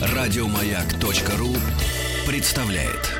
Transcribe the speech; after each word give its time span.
Радиомаяк.ру 0.00 1.54
представляет. 2.26 3.18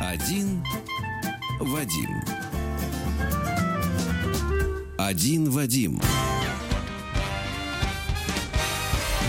Один 0.00 0.64
Вадим. 1.60 2.22
Один 4.98 5.50
Вадим. 5.50 6.00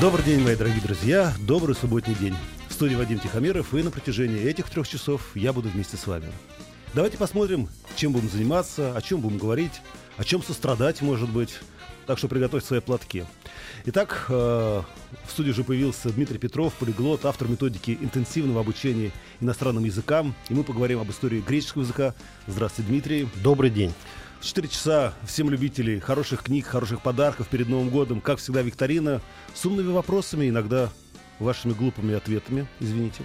Добрый 0.01 0.25
день, 0.25 0.41
мои 0.41 0.55
дорогие 0.55 0.81
друзья. 0.81 1.33
Добрый 1.39 1.75
субботний 1.75 2.15
день. 2.15 2.35
Студии 2.75 2.95
Вадим 2.95 3.19
Тихомиров, 3.19 3.73
и 3.73 3.81
на 3.81 3.89
протяжении 3.89 4.43
этих 4.43 4.69
трех 4.69 4.85
часов 4.85 5.31
я 5.33 5.53
буду 5.53 5.69
вместе 5.69 5.95
с 5.95 6.07
вами. 6.07 6.27
Давайте 6.93 7.17
посмотрим, 7.17 7.69
чем 7.95 8.11
будем 8.11 8.29
заниматься, 8.29 8.93
о 8.93 9.01
чем 9.01 9.21
будем 9.21 9.37
говорить, 9.37 9.71
о 10.17 10.25
чем 10.25 10.43
сострадать, 10.43 11.01
может 11.01 11.29
быть. 11.29 11.57
Так 12.05 12.17
что 12.17 12.27
приготовьте 12.27 12.67
свои 12.67 12.81
платки. 12.81 13.23
Итак, 13.85 14.25
э, 14.27 14.33
в 14.33 15.31
студии 15.31 15.51
уже 15.51 15.63
появился 15.63 16.09
Дмитрий 16.09 16.37
Петров, 16.37 16.73
полиглот, 16.73 17.23
автор 17.23 17.47
методики 17.47 17.97
интенсивного 18.01 18.59
обучения 18.59 19.13
иностранным 19.39 19.85
языкам. 19.85 20.35
И 20.49 20.53
мы 20.53 20.65
поговорим 20.65 20.99
об 20.99 21.09
истории 21.09 21.39
греческого 21.39 21.83
языка. 21.83 22.13
Здравствуйте, 22.45 22.89
Дмитрий. 22.89 23.29
Добрый 23.41 23.69
день. 23.69 23.93
Четыре 24.41 24.67
часа 24.67 25.13
всем 25.25 25.49
любителей 25.49 26.01
хороших 26.01 26.43
книг, 26.43 26.65
хороших 26.65 27.01
подарков 27.01 27.47
перед 27.47 27.69
Новым 27.69 27.89
годом. 27.89 28.19
Как 28.19 28.39
всегда, 28.39 28.61
викторина 28.63 29.21
с 29.53 29.65
умными 29.65 29.93
вопросами, 29.93 30.49
иногда 30.49 30.91
вашими 31.39 31.73
глупыми 31.73 32.15
ответами, 32.15 32.67
извините. 32.79 33.23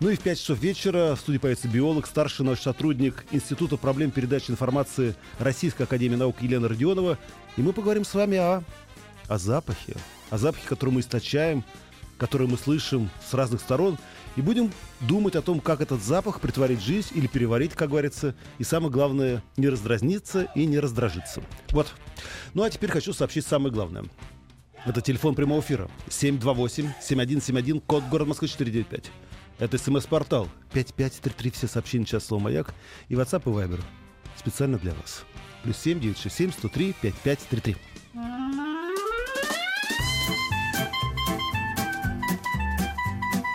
Ну 0.00 0.08
и 0.10 0.16
в 0.16 0.20
5 0.20 0.38
часов 0.38 0.58
вечера 0.58 1.14
в 1.14 1.20
студии 1.20 1.38
появится 1.38 1.68
биолог, 1.68 2.06
старший 2.06 2.44
научный 2.44 2.64
сотрудник 2.64 3.24
Института 3.30 3.76
проблем 3.76 4.10
передачи 4.10 4.50
информации 4.50 5.14
Российской 5.38 5.84
Академии 5.84 6.16
Наук 6.16 6.42
Елена 6.42 6.68
Родионова. 6.68 7.18
И 7.56 7.62
мы 7.62 7.72
поговорим 7.72 8.04
с 8.04 8.12
вами 8.14 8.38
о, 8.38 8.64
о 9.28 9.38
запахе. 9.38 9.94
О 10.30 10.38
запахе, 10.38 10.66
который 10.66 10.90
мы 10.90 11.00
источаем, 11.00 11.64
который 12.18 12.48
мы 12.48 12.58
слышим 12.58 13.08
с 13.28 13.34
разных 13.34 13.60
сторон. 13.60 13.98
И 14.36 14.40
будем 14.40 14.72
думать 15.00 15.36
о 15.36 15.42
том, 15.42 15.60
как 15.60 15.80
этот 15.80 16.02
запах 16.02 16.40
притворить 16.40 16.82
жизнь 16.82 17.10
или 17.14 17.28
переварить, 17.28 17.74
как 17.74 17.90
говорится. 17.90 18.34
И 18.58 18.64
самое 18.64 18.90
главное, 18.90 19.44
не 19.56 19.68
раздразниться 19.68 20.48
и 20.56 20.66
не 20.66 20.80
раздражиться. 20.80 21.40
Вот. 21.70 21.92
Ну 22.52 22.64
а 22.64 22.70
теперь 22.70 22.90
хочу 22.90 23.12
сообщить 23.12 23.46
самое 23.46 23.72
главное. 23.72 24.04
Это 24.84 25.00
телефон 25.00 25.34
прямого 25.34 25.60
эфира. 25.60 25.90
728-7171, 26.08 27.80
код 27.86 28.04
город 28.04 28.28
Москвы 28.28 28.48
495. 28.48 29.10
Это 29.58 29.78
смс-портал 29.78 30.48
5533, 30.72 31.50
все 31.50 31.68
сообщения 31.68 32.04
сейчас 32.04 32.26
слово 32.26 32.42
«Маяк» 32.42 32.74
и 33.08 33.14
WhatsApp 33.14 33.42
и 33.44 33.48
Viber 33.48 33.80
специально 34.36 34.78
для 34.78 34.92
вас. 34.94 35.24
Плюс 35.62 35.78
7 35.78 36.00
967 36.00 36.52
103 36.52 36.94
5533. 37.00 37.76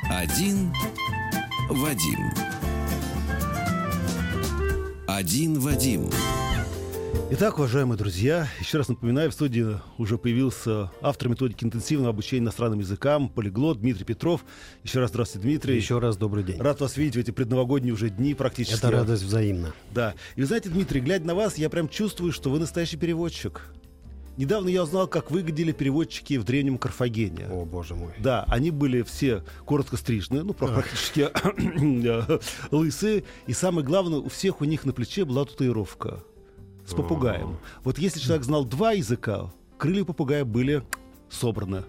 Один 0.10 0.74
Вадим. 1.70 2.34
Один 5.08 5.60
Вадим. 5.60 6.10
Итак, 7.32 7.60
уважаемые 7.60 7.96
друзья, 7.96 8.48
еще 8.60 8.80
раз 8.80 8.90
напоминаю, 8.90 9.30
в 9.30 9.36
студии 9.36 9.80
уже 10.00 10.18
появился 10.18 10.92
автор 11.00 11.30
методики 11.30 11.64
интенсивного 11.64 12.10
обучения 12.10 12.42
иностранным 12.42 12.80
языкам, 12.80 13.30
полиглот 13.30 13.80
Дмитрий 13.80 14.04
Петров. 14.04 14.44
Еще 14.84 15.00
раз 15.00 15.12
здравствуйте, 15.12 15.48
Дмитрий. 15.48 15.76
Еще 15.76 16.00
раз 16.00 16.18
добрый 16.18 16.44
день. 16.44 16.60
Рад 16.60 16.82
вас 16.82 16.98
видеть 16.98 17.18
в 17.18 17.20
эти 17.20 17.30
предновогодние 17.30 17.94
уже 17.94 18.10
дни 18.10 18.34
практически. 18.34 18.80
Это 18.80 18.90
радость 18.90 19.22
взаимна. 19.22 19.74
Да. 19.94 20.16
И 20.38 20.42
вы 20.42 20.48
знаете, 20.48 20.70
Дмитрий, 20.70 21.02
глядя 21.02 21.28
на 21.28 21.36
вас, 21.36 21.60
я 21.60 21.70
прям 21.70 21.88
чувствую, 21.88 22.32
что 22.32 22.50
вы 22.50 22.58
настоящий 22.58 22.98
переводчик. 22.98 23.62
Недавно 24.36 24.70
я 24.70 24.82
узнал, 24.82 25.06
как 25.06 25.30
выглядели 25.30 25.72
переводчики 25.72 26.38
в 26.38 26.46
древнем 26.46 26.80
Карфагене. 26.80 27.46
О, 27.52 27.64
боже 27.64 27.94
мой. 27.94 28.12
Да, 28.18 28.44
они 28.48 28.72
были 28.72 29.04
все 29.04 29.44
коротко 29.66 29.98
стрижены, 29.98 30.44
ну, 30.44 30.54
практически 30.54 31.30
лысые. 32.76 33.24
И 33.46 33.54
самое 33.54 33.86
главное, 33.86 34.20
у 34.20 34.30
всех 34.30 34.62
у 34.62 34.66
них 34.66 34.86
на 34.86 34.94
плече 34.94 35.26
была 35.26 35.46
татуировка 35.46 36.24
с 36.90 36.94
попугаем. 36.94 37.58
Вот 37.84 38.00
если 38.00 38.20
человек 38.20 38.44
знал 38.44 38.66
два 38.66 38.94
языка, 38.94 39.52
крылья 39.78 40.04
попугая 40.04 40.46
были 40.46 40.84
собраны. 41.30 41.84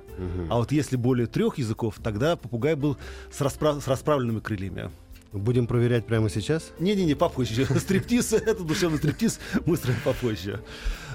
А 0.51 0.59
вот 0.59 0.71
если 0.73 0.97
более 0.97 1.27
трех 1.27 1.59
языков, 1.59 1.97
тогда 2.03 2.37
попугай 2.37 2.75
был 2.75 2.97
с, 3.31 3.41
распра- 3.41 3.81
с 3.81 3.89
расправленными 3.89 4.41
крыльями. 4.41 4.91
Будем 5.33 5.67
проверять 5.67 6.07
прямо 6.07 6.29
сейчас? 6.29 6.73
Не-не-не, 6.81 7.15
попозже. 7.15 7.65
Стриптиз, 7.79 8.33
это 8.33 8.65
душевный 8.65 8.99
стриптиз, 8.99 9.39
мы 9.65 9.79
попозже. 10.05 10.61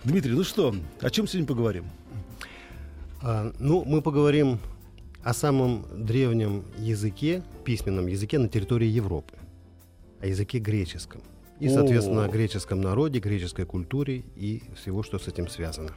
Дмитрий, 0.04 0.32
ну 0.32 0.44
что, 0.44 0.74
о 1.02 1.10
чем 1.10 1.28
сегодня 1.28 1.48
поговорим? 1.48 1.86
А, 3.22 3.52
ну, 3.60 3.84
мы 3.86 4.02
поговорим 4.02 4.60
о 5.24 5.34
самом 5.34 5.86
древнем 5.94 6.64
языке, 6.78 7.44
письменном 7.66 8.08
языке 8.08 8.40
на 8.40 8.48
территории 8.48 8.88
Европы. 8.88 9.34
О 10.22 10.28
языке 10.28 10.60
греческом. 10.60 11.22
И, 11.60 11.70
соответственно, 11.70 12.26
о 12.26 12.28
греческом 12.28 12.82
народе, 12.82 13.20
греческой 13.20 13.66
культуре 13.66 14.24
и 14.36 14.64
всего, 14.76 15.04
что 15.04 15.20
с 15.20 15.28
этим 15.28 15.48
связано. 15.48 15.92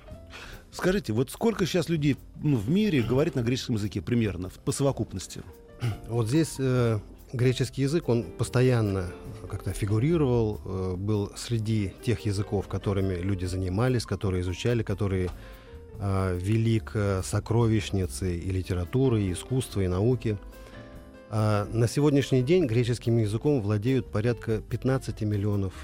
Скажите, 0.71 1.13
вот 1.13 1.31
сколько 1.31 1.67
сейчас 1.67 1.89
людей 1.89 2.17
ну, 2.43 2.57
в 2.57 2.69
мире 2.71 3.03
говорит 3.03 3.35
на 3.35 3.41
греческом 3.41 3.77
языке 3.77 4.01
примерно 4.01 4.51
по 4.65 4.73
совокупности? 4.73 5.43
Вот 6.09 6.29
здесь 6.29 6.57
э, 6.59 6.99
греческий 7.33 7.83
язык, 7.83 8.09
он 8.09 8.25
постоянно 8.25 9.13
как-то 9.49 9.73
фигурировал, 9.73 10.61
э, 10.65 10.95
был 10.97 11.33
среди 11.37 11.93
тех 12.05 12.21
языков, 12.21 12.69
которыми 12.69 13.15
люди 13.15 13.47
занимались, 13.47 14.05
которые 14.05 14.43
изучали, 14.43 14.83
которые 14.83 15.31
э, 15.99 16.39
вели 16.41 16.81
к 16.81 17.23
сокровищнице 17.25 18.37
и 18.37 18.51
литературы, 18.51 19.23
и 19.23 19.33
искусства, 19.33 19.81
и 19.81 19.89
науки. 19.89 20.39
А 21.31 21.67
на 21.73 21.89
сегодняшний 21.89 22.43
день 22.43 22.67
греческим 22.67 23.19
языком 23.19 23.61
владеют 23.61 24.11
порядка 24.11 24.61
15 24.61 25.21
миллионов 25.23 25.75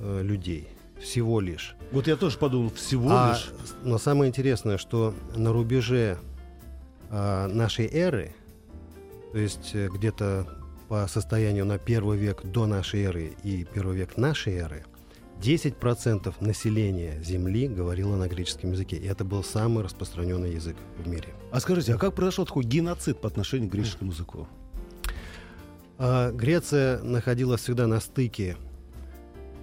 э, 0.00 0.22
людей. 0.22 0.68
Всего 1.00 1.40
лишь. 1.40 1.74
Вот 1.90 2.06
я 2.06 2.16
тоже 2.16 2.38
подумал, 2.38 2.70
всего 2.70 3.08
а, 3.10 3.32
лишь. 3.32 3.50
Но 3.82 3.98
самое 3.98 4.28
интересное, 4.28 4.78
что 4.78 5.14
на 5.34 5.52
рубеже 5.52 6.18
э, 7.10 7.46
нашей 7.46 7.86
эры, 7.86 8.34
то 9.32 9.38
есть 9.38 9.70
э, 9.74 9.88
где-то 9.88 10.46
по 10.88 11.06
состоянию 11.08 11.64
на 11.64 11.78
первый 11.78 12.18
век 12.18 12.42
до 12.44 12.66
нашей 12.66 13.04
эры 13.04 13.32
и 13.42 13.64
первый 13.64 13.96
век 13.96 14.18
нашей 14.18 14.54
эры, 14.54 14.84
10% 15.40 16.34
населения 16.40 17.20
Земли 17.22 17.68
говорило 17.68 18.16
на 18.16 18.28
греческом 18.28 18.72
языке. 18.72 18.96
И 18.96 19.06
это 19.06 19.24
был 19.24 19.42
самый 19.42 19.82
распространенный 19.82 20.52
язык 20.52 20.76
в 20.98 21.08
мире. 21.08 21.34
А 21.50 21.60
скажите, 21.60 21.94
а 21.94 21.98
как 21.98 22.14
произошел 22.14 22.46
такой 22.46 22.64
геноцид 22.64 23.20
по 23.20 23.28
отношению 23.28 23.68
к 23.70 23.72
греческому 23.72 24.12
языку? 24.12 24.46
А, 25.98 26.32
Греция 26.32 27.02
находилась 27.02 27.60
всегда 27.62 27.86
на 27.86 28.00
стыке 28.00 28.56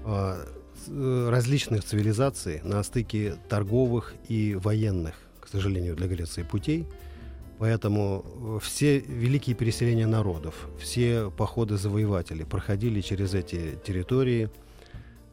а, 0.05 0.45
с- 0.75 1.29
различных 1.29 1.83
цивилизаций, 1.83 2.61
на 2.63 2.81
стыке 2.83 3.35
торговых 3.49 4.13
и 4.27 4.55
военных, 4.55 5.15
к 5.39 5.47
сожалению, 5.47 5.95
для 5.95 6.07
Греции 6.07 6.43
путей. 6.43 6.87
Поэтому 7.59 8.25
э, 8.25 8.59
все 8.63 8.97
великие 8.97 9.55
переселения 9.55 10.07
народов, 10.07 10.67
все 10.79 11.29
походы 11.29 11.77
завоевателей 11.77 12.43
проходили 12.43 13.01
через 13.01 13.35
эти 13.35 13.77
территории, 13.85 14.49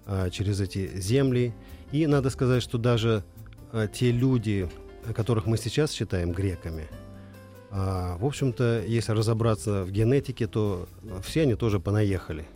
а, 0.05 0.29
через 0.29 0.61
эти 0.61 1.01
земли. 1.01 1.55
И 1.91 2.07
надо 2.07 2.29
сказать, 2.29 2.63
что 2.63 2.77
даже 2.77 3.25
те 3.95 4.13
люди, 4.13 4.69
которых 5.15 5.47
мы 5.47 5.57
сейчас 5.57 5.93
считаем 5.93 6.33
греками, 6.33 6.87
а, 7.71 8.17
в 8.19 8.25
общем-то, 8.25 8.85
если 8.87 9.13
разобраться 9.13 9.85
в 9.85 9.91
генетике, 9.91 10.47
то 10.47 10.89
все 11.23 11.43
они 11.43 11.55
тоже 11.55 11.81
понаехали. 11.81 12.47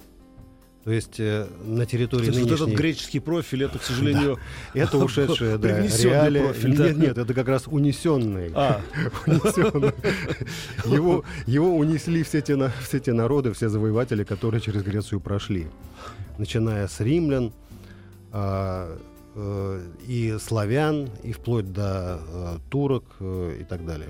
То 0.84 0.90
есть 0.90 1.20
э, 1.20 1.46
на 1.64 1.86
территории 1.86 2.24
То 2.24 2.30
есть 2.30 2.40
вот 2.40 2.48
нынешней... 2.48 2.66
этот 2.66 2.76
греческий 2.76 3.20
профиль, 3.20 3.64
это, 3.64 3.78
к 3.78 3.84
сожалению, 3.84 4.38
Это 4.74 4.98
ушедшие, 4.98 5.56
да, 5.56 5.80
реалии. 5.80 6.40
профиль, 6.40 6.76
да. 6.76 6.88
Нет, 6.88 6.96
нет, 6.96 7.18
это 7.18 7.34
как 7.34 7.46
раз 7.46 7.68
унесенный. 7.68 8.50
А, 8.54 8.80
Унесенный. 9.26 9.92
Его, 10.84 11.24
его 11.46 11.76
унесли 11.76 12.24
все 12.24 12.40
те, 12.40 12.58
все 12.82 12.98
те 12.98 13.12
народы, 13.12 13.52
все 13.52 13.68
завоеватели, 13.68 14.24
которые 14.24 14.60
через 14.60 14.82
Грецию 14.82 15.20
прошли. 15.20 15.68
Начиная 16.36 16.88
с 16.88 16.98
римлян, 16.98 17.52
а, 18.32 18.98
э, 19.36 19.80
и 20.08 20.36
славян, 20.40 21.10
и 21.22 21.32
вплоть 21.32 21.72
до 21.72 22.20
э, 22.26 22.58
турок 22.70 23.04
э, 23.20 23.58
и 23.60 23.64
так 23.64 23.86
далее. 23.86 24.08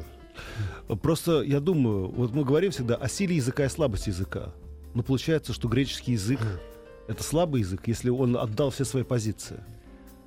Просто 1.03 1.43
я 1.43 1.61
думаю, 1.61 2.09
вот 2.09 2.33
мы 2.33 2.45
говорим 2.45 2.71
всегда 2.71 2.97
о 2.97 3.09
силе 3.09 3.37
языка 3.37 3.65
и 3.65 3.69
слабости 3.69 4.11
языка. 4.11 4.53
Но 4.95 5.03
получается, 5.03 5.53
что 5.53 5.69
греческий 5.69 6.13
язык— 6.13 6.41
это 7.09 7.23
слабый 7.23 7.63
язык, 7.63 7.83
если 7.87 8.11
он 8.11 8.37
отдал 8.37 8.71
все 8.71 8.85
свои 8.85 9.03
позиции. 9.03 9.61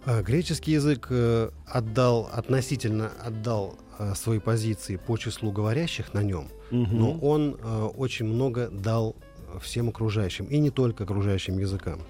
А, 0.05 0.21
Греческий 0.21 0.71
язык 0.73 1.07
э, 1.09 1.49
отдал, 1.67 2.29
относительно 2.31 3.11
отдал 3.23 3.75
э, 3.97 4.13
свои 4.15 4.39
позиции 4.39 4.97
по 4.97 5.17
числу 5.17 5.51
говорящих 5.51 6.13
на 6.13 6.21
нем, 6.21 6.49
Мгм. 6.71 6.97
но 6.97 7.13
он 7.19 7.57
э, 7.61 7.83
очень 7.97 8.25
много 8.25 8.69
дал 8.69 9.15
всем 9.61 9.89
окружающим, 9.89 10.45
и 10.45 10.59
не 10.59 10.69
только 10.69 11.05
окружающим 11.05 11.57
языкам. 11.57 12.01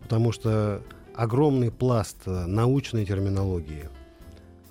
Потому 0.00 0.32
что 0.32 0.82
огромный 1.14 1.70
пласт 1.70 2.26
научной 2.26 3.04
терминологии, 3.04 3.88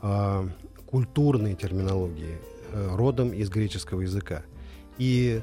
э, 0.02 0.48
культурной 0.88 1.56
терминологии 1.56 2.38
родом 2.74 3.32
из 3.32 3.50
греческого 3.50 4.02
языка. 4.02 4.44
И 4.98 5.42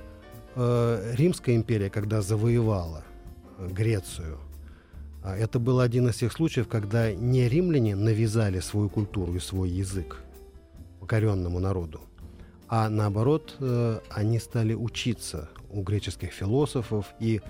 э, 0.55 1.15
Римская 1.17 1.57
империя, 1.57 1.91
когда 1.91 2.23
завоевала 2.23 3.05
э, 3.59 3.69
Грецию, 3.71 4.39
э, 5.23 5.35
это 5.35 5.59
был 5.59 5.81
один 5.81 6.09
из 6.09 6.17
тех 6.17 6.33
случаев, 6.33 6.69
когда 6.69 7.13
не 7.13 7.49
римляне 7.49 7.97
навязали 7.97 8.61
свою 8.61 8.89
культуру 8.89 9.35
и 9.35 9.39
свой 9.39 9.71
язык 9.71 10.23
покоренному 11.01 11.61
народу, 11.61 12.01
а 12.69 12.89
наоборот, 12.89 13.57
э, 13.61 14.01
они 14.11 14.39
стали 14.39 14.75
учиться 14.75 15.51
у 15.71 15.83
греческих 15.83 16.33
философов 16.33 17.07
и, 17.21 17.41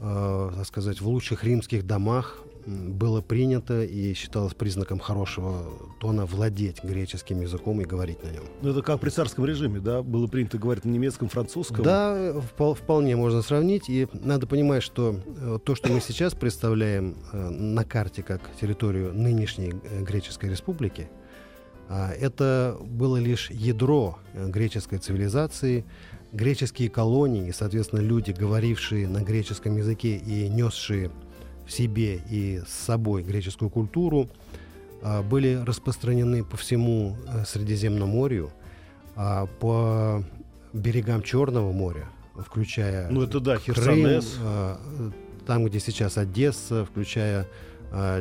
э, 0.00 0.50
так 0.56 0.66
сказать, 0.66 1.00
в 1.00 1.08
лучших 1.08 1.44
римских 1.44 1.86
домах 1.86 2.43
было 2.66 3.20
принято 3.20 3.82
и 3.82 4.14
считалось 4.14 4.54
признаком 4.54 4.98
хорошего 4.98 5.64
тона 6.00 6.26
владеть 6.26 6.82
греческим 6.82 7.40
языком 7.40 7.80
и 7.80 7.84
говорить 7.84 8.22
на 8.22 8.28
нем. 8.28 8.44
Ну, 8.62 8.70
это 8.70 8.82
как 8.82 9.00
при 9.00 9.10
царском 9.10 9.44
режиме, 9.44 9.80
да? 9.80 10.02
Было 10.02 10.26
принято 10.26 10.58
говорить 10.58 10.84
на 10.84 10.90
немецком, 10.90 11.28
французском. 11.28 11.84
Да, 11.84 12.32
впол- 12.56 12.74
вполне 12.74 13.16
можно 13.16 13.42
сравнить. 13.42 13.88
И 13.88 14.08
надо 14.12 14.46
понимать, 14.46 14.82
что 14.82 15.20
э, 15.26 15.58
то, 15.64 15.74
что 15.74 15.92
мы 15.92 16.00
сейчас 16.00 16.34
представляем 16.34 17.16
э, 17.32 17.50
на 17.50 17.84
карте 17.84 18.22
как 18.22 18.40
территорию 18.60 19.12
нынешней 19.12 19.72
э, 19.72 20.02
Греческой 20.02 20.50
Республики, 20.50 21.08
э, 21.88 22.12
это 22.12 22.78
было 22.80 23.18
лишь 23.18 23.50
ядро 23.50 24.18
греческой 24.34 24.98
цивилизации, 24.98 25.84
греческие 26.32 26.90
колонии, 26.90 27.48
и, 27.48 27.52
соответственно, 27.52 28.00
люди, 28.00 28.32
говорившие 28.32 29.06
на 29.06 29.22
греческом 29.22 29.76
языке 29.76 30.16
и 30.16 30.48
несшие 30.48 31.10
в 31.66 31.72
себе 31.72 32.20
и 32.30 32.60
с 32.66 32.72
собой 32.72 33.22
греческую 33.22 33.70
культуру, 33.70 34.28
а, 35.02 35.22
были 35.22 35.62
распространены 35.64 36.44
по 36.44 36.56
всему 36.56 37.16
э, 37.26 37.44
Средиземному 37.44 38.10
морю, 38.10 38.50
а, 39.16 39.46
по 39.46 40.24
берегам 40.72 41.22
Черного 41.22 41.72
моря, 41.72 42.06
включая 42.34 43.10
Ну, 43.10 43.22
это 43.22 43.38
да, 43.40 43.58
Крым, 43.58 44.20
а, 44.40 44.78
там, 45.46 45.66
где 45.66 45.78
сейчас 45.80 46.18
Одесса, 46.18 46.84
включая 46.84 47.46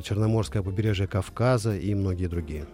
Черноморское 0.03 0.61
побережье 0.61 1.07
Кавказа 1.07 1.75
и 1.75 1.95
многие 1.95 2.27
другие. 2.27 2.67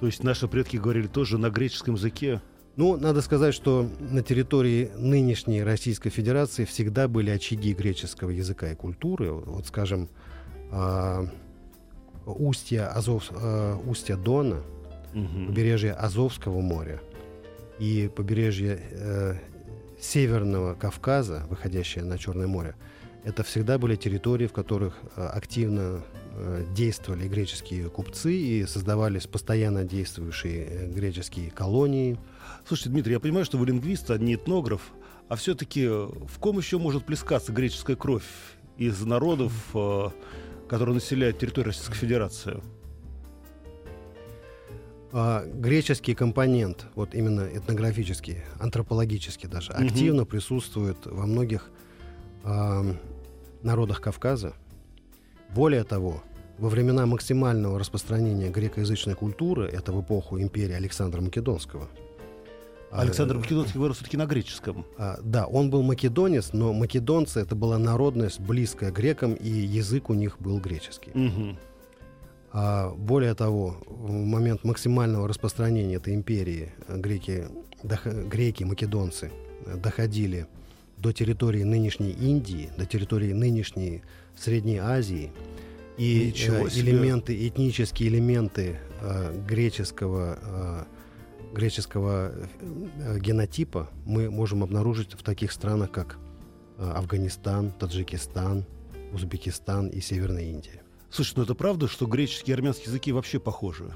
То 0.00 0.06
есть 0.06 0.24
наши 0.24 0.48
предки 0.48 0.76
говорили 0.76 1.06
тоже 1.06 1.38
на 1.38 1.50
греческом 1.50 1.94
языке. 1.94 2.40
Ну, 2.76 2.96
надо 2.96 3.20
сказать, 3.20 3.54
что 3.54 3.88
на 4.00 4.22
территории 4.22 4.90
нынешней 4.96 5.62
Российской 5.62 6.10
Федерации 6.10 6.64
всегда 6.64 7.06
были 7.06 7.30
очаги 7.30 7.74
греческого 7.74 8.30
языка 8.30 8.72
и 8.72 8.74
культуры. 8.74 9.32
Вот, 9.32 9.66
скажем, 9.66 10.08
а, 10.70 11.26
устья, 12.24 12.88
Азов, 12.88 13.30
а, 13.32 13.78
устья 13.86 14.16
Дона, 14.16 14.62
побережье 15.12 15.92
Азовского 15.92 16.60
моря 16.60 17.00
и 17.78 18.10
побережье 18.14 18.80
э, 18.90 19.34
Северного 20.00 20.74
Кавказа, 20.74 21.44
выходящее 21.48 22.04
на 22.04 22.18
Черное 22.18 22.46
море, 22.46 22.74
это 23.24 23.44
всегда 23.44 23.78
были 23.78 23.96
территории, 23.96 24.46
в 24.46 24.52
которых 24.52 24.94
э, 25.16 25.24
активно 25.24 26.02
э, 26.34 26.64
действовали 26.74 27.28
греческие 27.28 27.88
купцы 27.88 28.34
и 28.34 28.66
создавались 28.66 29.26
постоянно 29.26 29.84
действующие 29.84 30.66
э, 30.66 30.90
греческие 30.90 31.50
колонии. 31.50 32.18
Слушайте, 32.66 32.90
Дмитрий, 32.90 33.12
я 33.12 33.20
понимаю, 33.20 33.44
что 33.44 33.58
вы 33.58 33.66
лингвист, 33.66 34.10
а 34.10 34.18
не 34.18 34.34
этнограф. 34.34 34.92
А 35.28 35.36
все-таки 35.36 35.86
в 35.86 36.38
ком 36.38 36.58
еще 36.58 36.78
может 36.78 37.04
плескаться 37.06 37.52
греческая 37.52 37.96
кровь 37.96 38.24
из 38.76 39.00
народов, 39.02 39.52
э, 39.74 40.08
которые 40.68 40.94
населяют 40.94 41.38
территорию 41.38 41.68
Российской 41.72 41.94
Федерации? 41.96 42.62
А, 45.14 45.44
греческий 45.44 46.14
компонент, 46.14 46.86
вот 46.94 47.14
именно 47.14 47.42
этнографический, 47.42 48.38
антропологический 48.58 49.46
даже, 49.48 49.72
Мгм. 49.72 49.86
активно 49.86 50.24
присутствует 50.24 50.96
во 51.04 51.26
многих 51.26 51.70
а, 52.44 52.82
народах 53.62 54.00
Кавказа. 54.00 54.54
Более 55.54 55.84
того, 55.84 56.22
во 56.58 56.68
времена 56.68 57.06
максимального 57.06 57.78
распространения 57.78 58.48
грекоязычной 58.48 59.14
культуры, 59.14 59.66
это 59.68 59.92
в 59.92 60.00
эпоху 60.00 60.40
империи 60.40 60.72
Александра 60.74 61.20
Македонского. 61.20 61.88
Александр 63.00 63.38
Македонский 63.38 63.74
говорил 63.78 63.94
все-таки 63.94 64.16
на 64.16 64.26
греческом. 64.26 64.84
а, 64.98 65.18
да, 65.22 65.46
он 65.46 65.70
был 65.70 65.82
македонец, 65.82 66.52
но 66.52 66.72
македонцы 66.72 67.40
это 67.40 67.54
была 67.54 67.78
народность 67.78 68.40
близкая 68.40 68.90
грекам, 68.90 69.34
и 69.34 69.48
язык 69.48 70.10
у 70.10 70.14
них 70.14 70.38
был 70.38 70.58
греческий. 70.58 71.10
Мгм. 71.14 71.58
А 72.52 72.90
более 72.90 73.34
того, 73.34 73.78
в 73.86 74.12
момент 74.12 74.62
максимального 74.62 75.26
распространения 75.26 75.94
этой 75.94 76.14
империи 76.14 76.72
э, 76.86 76.98
греки, 76.98 77.46
дох- 77.82 78.28
греки, 78.28 78.64
македонцы 78.64 79.30
э, 79.64 79.76
доходили 79.76 80.46
до 80.98 81.12
территории 81.12 81.62
нынешней 81.62 82.10
Индии, 82.10 82.68
до 82.76 82.84
территории 82.84 83.32
нынешней 83.32 84.02
Средней 84.36 84.78
Азии. 84.78 85.32
И 85.96 86.32
э, 86.46 86.68
элементы, 86.74 87.48
этнические 87.48 88.10
элементы 88.10 88.76
э, 89.00 89.34
греческого, 89.48 90.38
э, 90.42 90.84
греческого 91.52 92.32
э, 92.32 93.18
генотипа 93.18 93.90
мы 94.04 94.30
можем 94.30 94.62
обнаружить 94.62 95.12
в 95.14 95.22
таких 95.22 95.52
странах, 95.52 95.90
как 95.90 96.18
э, 96.78 96.90
Афганистан, 96.90 97.70
Таджикистан, 97.72 98.64
Узбекистан 99.12 99.88
и 99.88 100.00
Северная 100.00 100.44
Индия. 100.44 100.82
Слушай, 101.10 101.34
ну 101.36 101.42
это 101.42 101.54
правда, 101.54 101.88
что 101.88 102.06
греческий 102.06 102.52
и 102.52 102.54
армянский 102.54 102.86
языки 102.86 103.12
вообще 103.12 103.38
похожи? 103.38 103.92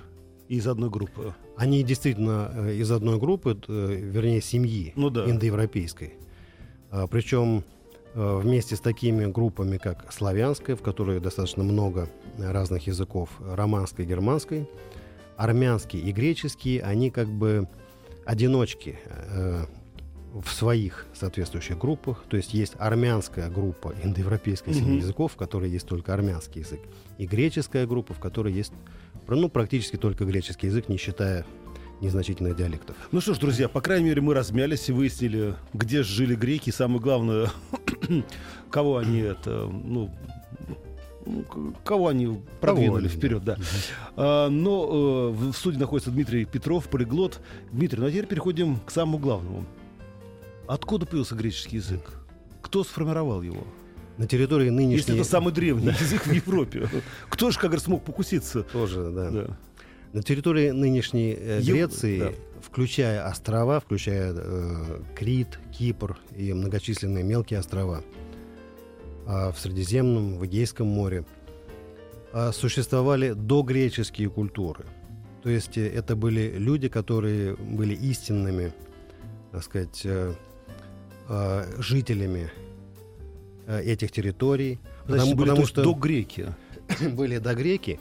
Из 0.48 0.66
одной 0.66 0.90
группы. 0.90 1.34
Они 1.56 1.82
действительно 1.82 2.50
э, 2.54 2.74
из 2.74 2.90
одной 2.92 3.18
группы, 3.18 3.58
э, 3.66 3.94
вернее, 3.94 4.40
семьи 4.40 4.92
Ну 4.94 5.10
да. 5.10 5.28
индоевропейской. 5.28 6.14
А, 6.90 7.06
Причем 7.06 7.64
э, 8.14 8.36
вместе 8.38 8.76
с 8.76 8.80
такими 8.80 9.26
группами, 9.26 9.78
как 9.78 10.12
славянская, 10.12 10.76
в 10.76 10.82
которой 10.82 11.18
достаточно 11.20 11.64
много 11.64 12.08
э, 12.38 12.52
разных 12.52 12.86
языков, 12.86 13.30
романской, 13.40 14.06
германской, 14.06 14.68
армянский 15.36 16.00
и 16.00 16.12
греческий, 16.12 16.78
они 16.78 17.10
как 17.10 17.28
бы 17.28 17.68
одиночки 18.24 18.98
э, 19.04 19.64
в 20.34 20.48
своих 20.52 21.06
соответствующих 21.14 21.78
группах. 21.78 22.24
То 22.28 22.36
есть 22.36 22.52
есть 22.54 22.74
армянская 22.78 23.48
группа 23.48 23.94
индоевропейской 24.02 24.74
семьи 24.74 24.90
Мгм. 24.92 24.98
языков, 24.98 25.32
в 25.32 25.36
которой 25.36 25.70
есть 25.70 25.86
только 25.86 26.12
армянский 26.12 26.62
язык, 26.62 26.80
и 27.18 27.26
греческая 27.26 27.86
группа, 27.86 28.14
в 28.14 28.18
которой 28.18 28.52
есть 28.52 28.72
ну, 29.28 29.48
практически 29.48 29.96
только 29.96 30.24
греческий 30.24 30.68
язык, 30.68 30.88
не 30.88 30.96
считая 30.98 31.44
незначительных 32.00 32.56
диалектов. 32.56 32.94
Ну 33.10 33.20
что 33.20 33.34
ж, 33.34 33.38
друзья, 33.38 33.68
по 33.68 33.80
крайней 33.80 34.06
мере, 34.06 34.20
мы 34.20 34.34
размялись 34.34 34.88
и 34.88 34.92
выяснили, 34.92 35.54
где 35.72 36.02
жили 36.02 36.34
греки, 36.34 36.68
и 36.68 36.72
самое 36.72 37.00
главное, 37.00 37.50
кого 38.70 38.98
они 38.98 39.20
это, 39.20 39.66
ну, 39.66 40.14
кого 41.84 42.08
они 42.08 42.40
продвинули 42.60 43.08
вперед, 43.08 43.44
да. 43.44 43.56
А, 44.16 44.48
но 44.48 45.32
э, 45.32 45.50
в 45.50 45.52
студии 45.52 45.78
находится 45.78 46.10
Дмитрий 46.10 46.44
Петров, 46.44 46.88
полиглот. 46.88 47.40
Дмитрий, 47.72 48.00
ну 48.00 48.06
а 48.06 48.10
теперь 48.10 48.26
переходим 48.26 48.78
к 48.80 48.90
самому 48.90 49.18
главному. 49.18 49.66
Откуда 50.66 51.06
появился 51.06 51.34
греческий 51.34 51.76
язык? 51.76 52.12
Кто 52.62 52.82
сформировал 52.84 53.42
его? 53.42 53.64
На 54.18 54.26
территории 54.26 54.70
нынешней... 54.70 54.96
Если 54.96 55.14
это 55.14 55.24
самый 55.24 55.52
древний 55.52 55.88
язык 55.88 56.26
в 56.26 56.32
Европе. 56.32 56.88
Кто 57.28 57.50
же, 57.50 57.58
как 57.58 57.66
говорят, 57.70 57.84
смог 57.84 58.04
покуситься? 58.04 58.62
Тоже, 58.62 59.10
да. 59.10 59.30
Да. 59.30 59.58
На 60.12 60.22
территории 60.22 60.70
нынешней 60.70 61.36
э, 61.38 61.60
Греции, 61.60 62.18
да. 62.20 62.32
включая 62.62 63.28
острова, 63.28 63.80
включая 63.80 64.32
э, 64.34 65.02
Крит, 65.14 65.58
Кипр 65.76 66.18
и 66.34 66.54
многочисленные 66.54 67.22
мелкие 67.22 67.58
острова 67.60 68.02
в 69.26 69.58
Средиземном, 69.58 70.38
в 70.38 70.46
Эгейском 70.46 70.86
море, 70.86 71.24
а, 72.32 72.52
существовали 72.52 73.32
догреческие 73.32 74.30
культуры. 74.30 74.84
То 75.42 75.50
есть 75.50 75.78
э, 75.78 75.86
это 75.88 76.16
были 76.16 76.54
люди, 76.58 76.88
которые 76.88 77.54
были 77.56 77.94
истинными, 77.94 78.72
так 79.52 79.62
сказать, 79.62 80.02
э, 80.04 80.34
э, 81.28 81.64
жителями 81.78 82.50
э, 83.66 83.82
этих 83.82 84.12
территорий. 84.12 84.78
Значит, 85.06 85.24
Потому- 85.30 85.34
были 85.36 85.48
потому 85.50 85.66
что- 85.66 85.82
до 85.84 85.92
греки. 85.94 86.54
были 87.14 87.38
догреки. 87.38 87.98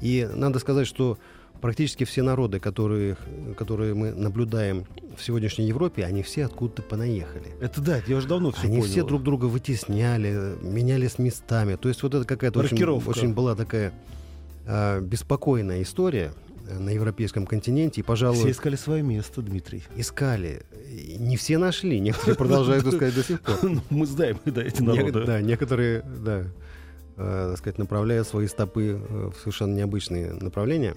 И 0.00 0.28
надо 0.34 0.58
сказать, 0.58 0.86
что 0.86 1.18
практически 1.60 2.04
все 2.04 2.22
народы, 2.22 2.60
которые, 2.60 3.16
которые 3.56 3.94
мы 3.94 4.12
наблюдаем 4.12 4.84
в 5.16 5.22
сегодняшней 5.22 5.66
Европе, 5.66 6.04
они 6.04 6.22
все 6.22 6.44
откуда-то 6.44 6.82
понаехали. 6.82 7.54
Это 7.60 7.80
да, 7.80 8.00
я 8.06 8.16
уже 8.16 8.28
давно 8.28 8.52
все 8.52 8.66
они 8.66 8.78
понял. 8.78 8.90
все 8.90 9.04
друг 9.04 9.22
друга 9.22 9.46
вытесняли, 9.46 10.56
менялись 10.62 11.18
местами. 11.18 11.76
То 11.76 11.88
есть 11.88 12.02
вот 12.02 12.14
это 12.14 12.24
какая-то 12.24 12.60
очень, 12.60 12.84
очень 12.84 13.34
была 13.34 13.54
такая 13.54 13.92
а, 14.66 15.00
беспокойная 15.00 15.82
история 15.82 16.32
э, 16.68 16.78
на 16.78 16.90
европейском 16.90 17.46
континенте. 17.46 18.00
И, 18.00 18.04
пожалуй, 18.04 18.38
Все 18.38 18.50
искали 18.50 18.74
свое 18.74 19.02
место, 19.02 19.40
Дмитрий. 19.40 19.84
искали. 19.96 20.62
Не 21.18 21.36
все 21.36 21.58
нашли, 21.58 22.00
некоторые 22.00 22.34
продолжают 22.36 22.84
искать 22.84 23.14
до 23.14 23.22
сих 23.22 23.40
пор. 23.40 23.58
Ну, 23.62 23.80
Мы 23.90 24.06
знаем, 24.06 24.38
да, 24.44 24.62
эти 24.62 24.82
народы. 24.82 25.24
Да, 25.24 25.40
некоторые, 25.40 26.02
да, 26.02 26.46
э, 27.16 27.46
так 27.50 27.58
сказать, 27.58 27.78
направляют 27.78 28.26
свои 28.26 28.48
стопы 28.48 29.00
э, 29.00 29.30
в 29.34 29.38
совершенно 29.38 29.74
необычные 29.74 30.32
направления. 30.32 30.96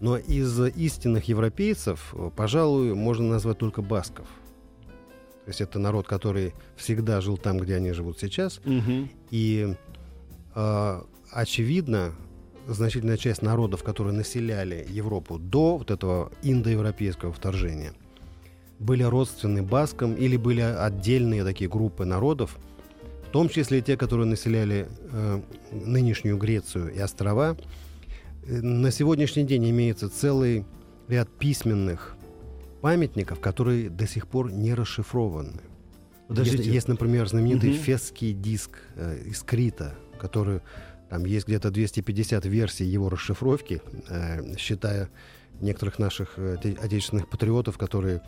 Но 0.00 0.16
из 0.16 0.58
истинных 0.60 1.24
европейцев, 1.28 2.14
пожалуй, 2.36 2.94
можно 2.94 3.28
назвать 3.28 3.58
только 3.58 3.82
басков. 3.82 4.26
То 5.44 5.50
есть 5.50 5.60
это 5.60 5.78
народ, 5.78 6.06
который 6.06 6.54
всегда 6.76 7.20
жил 7.20 7.36
там, 7.36 7.58
где 7.58 7.76
они 7.76 7.92
живут 7.92 8.18
сейчас. 8.18 8.60
Мгм. 8.64 9.08
И 9.30 9.76
э, 10.54 11.02
очевидно, 11.30 12.12
значительная 12.66 13.16
часть 13.16 13.42
народов, 13.42 13.82
которые 13.82 14.12
населяли 14.12 14.84
Европу 14.88 15.38
до 15.38 15.78
вот 15.78 15.90
этого 15.90 16.32
индоевропейского 16.42 17.32
вторжения, 17.32 17.92
были 18.78 19.02
родственны 19.04 19.62
баскам 19.62 20.14
или 20.14 20.36
были 20.36 20.60
отдельные 20.60 21.44
такие 21.44 21.70
группы 21.70 22.04
народов, 22.04 22.58
в 23.28 23.30
том 23.30 23.48
числе 23.48 23.78
и 23.78 23.82
те, 23.82 23.96
которые 23.96 24.26
населяли 24.26 24.88
э, 25.12 25.40
нынешнюю 25.70 26.38
Грецию 26.38 26.92
и 26.92 26.98
острова. 26.98 27.56
На 28.48 28.90
сегодняшний 28.90 29.44
день 29.44 29.70
имеется 29.70 30.08
целый 30.08 30.64
ряд 31.08 31.28
письменных 31.28 32.16
памятников, 32.80 33.40
которые 33.40 33.90
до 33.90 34.06
сих 34.06 34.28
пор 34.28 34.52
не 34.52 34.72
расшифрованы. 34.74 35.60
Подождите. 36.28 36.58
Есть, 36.58 36.68
есть, 36.74 36.88
например, 36.88 37.28
знаменитый 37.28 37.70
Мгм. 37.70 37.78
фесский 37.78 38.32
диск 38.32 38.78
э, 38.96 39.22
из 39.26 39.42
Крита, 39.42 39.94
который 40.20 40.60
там 41.08 41.24
есть 41.24 41.46
где-то 41.46 41.70
250 41.70 42.46
версий 42.46 42.84
его 42.84 43.08
расшифровки, 43.08 43.80
э, 44.08 44.56
считая 44.56 45.08
некоторых 45.60 45.98
наших 45.98 46.34
э, 46.36 46.56
оте- 46.56 46.78
отечественных 46.78 47.28
патриотов, 47.28 47.78
которые 47.78 48.22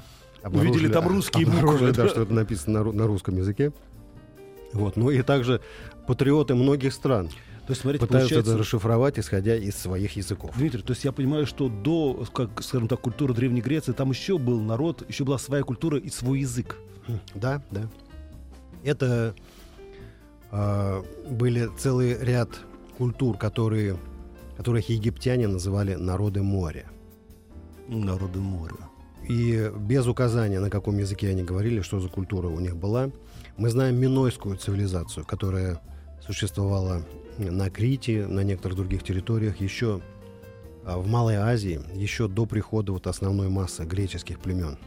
Увидели 0.44 0.88
там 0.88 1.06
русские 1.08 1.46
буквы, 1.46 1.88
да, 1.92 2.04
да. 2.04 2.08
что 2.08 2.22
это 2.22 2.32
написано 2.32 2.84
на, 2.84 2.92
на 2.92 3.06
русском 3.08 3.36
языке. 3.36 3.72
Вот. 4.72 4.96
Ну 4.96 5.10
и 5.10 5.22
также 5.22 5.60
патриоты 6.06 6.54
многих 6.54 6.92
стран 6.92 7.28
То 7.68 7.72
есть, 7.72 7.82
смотрите, 7.82 8.06
пытаются 8.06 8.30
получается... 8.30 8.52
это 8.52 8.60
расшифровать, 8.62 9.18
исходя 9.18 9.54
из 9.54 9.76
своих 9.76 10.16
языков. 10.16 10.52
Дмитрий, 10.56 10.80
то 10.80 10.94
есть 10.94 11.04
я 11.04 11.12
понимаю, 11.12 11.44
что 11.46 11.68
до, 11.68 12.24
как, 12.32 12.62
скажем 12.62 12.88
так, 12.88 12.98
культуры 12.98 13.34
Древней 13.34 13.60
Греции, 13.60 13.92
там 13.92 14.08
еще 14.08 14.38
был 14.38 14.58
народ, 14.62 15.04
еще 15.06 15.24
была 15.24 15.36
своя 15.36 15.62
культура 15.64 15.98
и 15.98 16.08
свой 16.08 16.40
язык. 16.40 16.78
Да, 17.34 17.62
да. 17.70 17.82
Это 18.84 19.34
а, 20.50 21.04
были 21.28 21.68
целый 21.78 22.16
ряд 22.18 22.48
культур, 22.96 23.36
которые, 23.36 23.98
которых 24.56 24.88
египтяне 24.88 25.46
называли 25.46 25.94
народы 25.94 26.40
моря. 26.40 26.86
Народы 27.86 28.38
моря. 28.38 28.88
И 29.28 29.70
без 29.78 30.06
указания, 30.06 30.58
на 30.58 30.70
каком 30.70 30.96
языке 30.96 31.28
они 31.28 31.42
говорили, 31.42 31.82
что 31.82 32.00
за 32.00 32.08
культура 32.08 32.46
у 32.46 32.60
них 32.60 32.78
была, 32.78 33.10
мы 33.58 33.68
знаем 33.68 33.96
минойскую 33.96 34.56
цивилизацию, 34.56 35.26
которая 35.26 35.82
существовала 36.24 37.02
на 37.38 37.70
Крите, 37.70 38.26
на 38.26 38.40
некоторых 38.40 38.76
других 38.76 39.02
территориях, 39.02 39.60
еще 39.60 40.00
а, 40.84 40.98
в 40.98 41.06
Малой 41.06 41.36
Азии, 41.36 41.80
еще 41.94 42.28
до 42.28 42.46
прихода 42.46 42.92
вот 42.92 43.06
основной 43.06 43.48
массы 43.48 43.84
греческих 43.84 44.40
племен. 44.40 44.78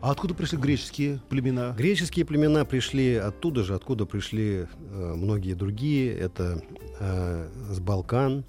А 0.00 0.10
откуда 0.10 0.34
пришли 0.34 0.58
греческие 0.58 1.20
племена? 1.28 1.72
Греческие 1.76 2.24
племена 2.24 2.64
пришли 2.64 3.14
оттуда 3.14 3.64
же, 3.64 3.74
откуда 3.74 4.04
пришли 4.04 4.66
э, 4.92 5.14
многие 5.16 5.54
другие. 5.54 6.16
Это 6.16 6.62
э, 7.00 7.48
с 7.70 7.80
Балкан, 7.80 8.44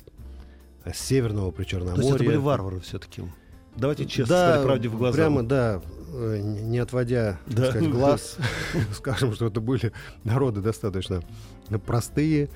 с 0.85 0.99
Северного 0.99 1.51
Причерноморья. 1.51 1.95
То 1.95 2.01
есть 2.01 2.15
это 2.15 2.23
были 2.25 2.37
варвары 2.37 2.79
все-таки. 2.81 3.23
Давайте 3.77 4.05
честно 4.05 4.35
да, 4.35 4.49
сказать 4.49 4.65
правде 4.65 4.89
в 4.89 4.97
глаза. 4.97 5.15
прямо, 5.15 5.43
да, 5.43 5.81
э, 6.13 6.39
не 6.41 6.79
отводя 6.79 7.39
Да. 7.45 7.69
сказать, 7.69 7.89
глаз, 7.89 8.37
скажем, 8.93 9.33
что 9.33 9.47
это 9.47 9.61
были 9.61 9.93
народы 10.23 10.61
достаточно 10.61 11.21
простые 11.85 12.49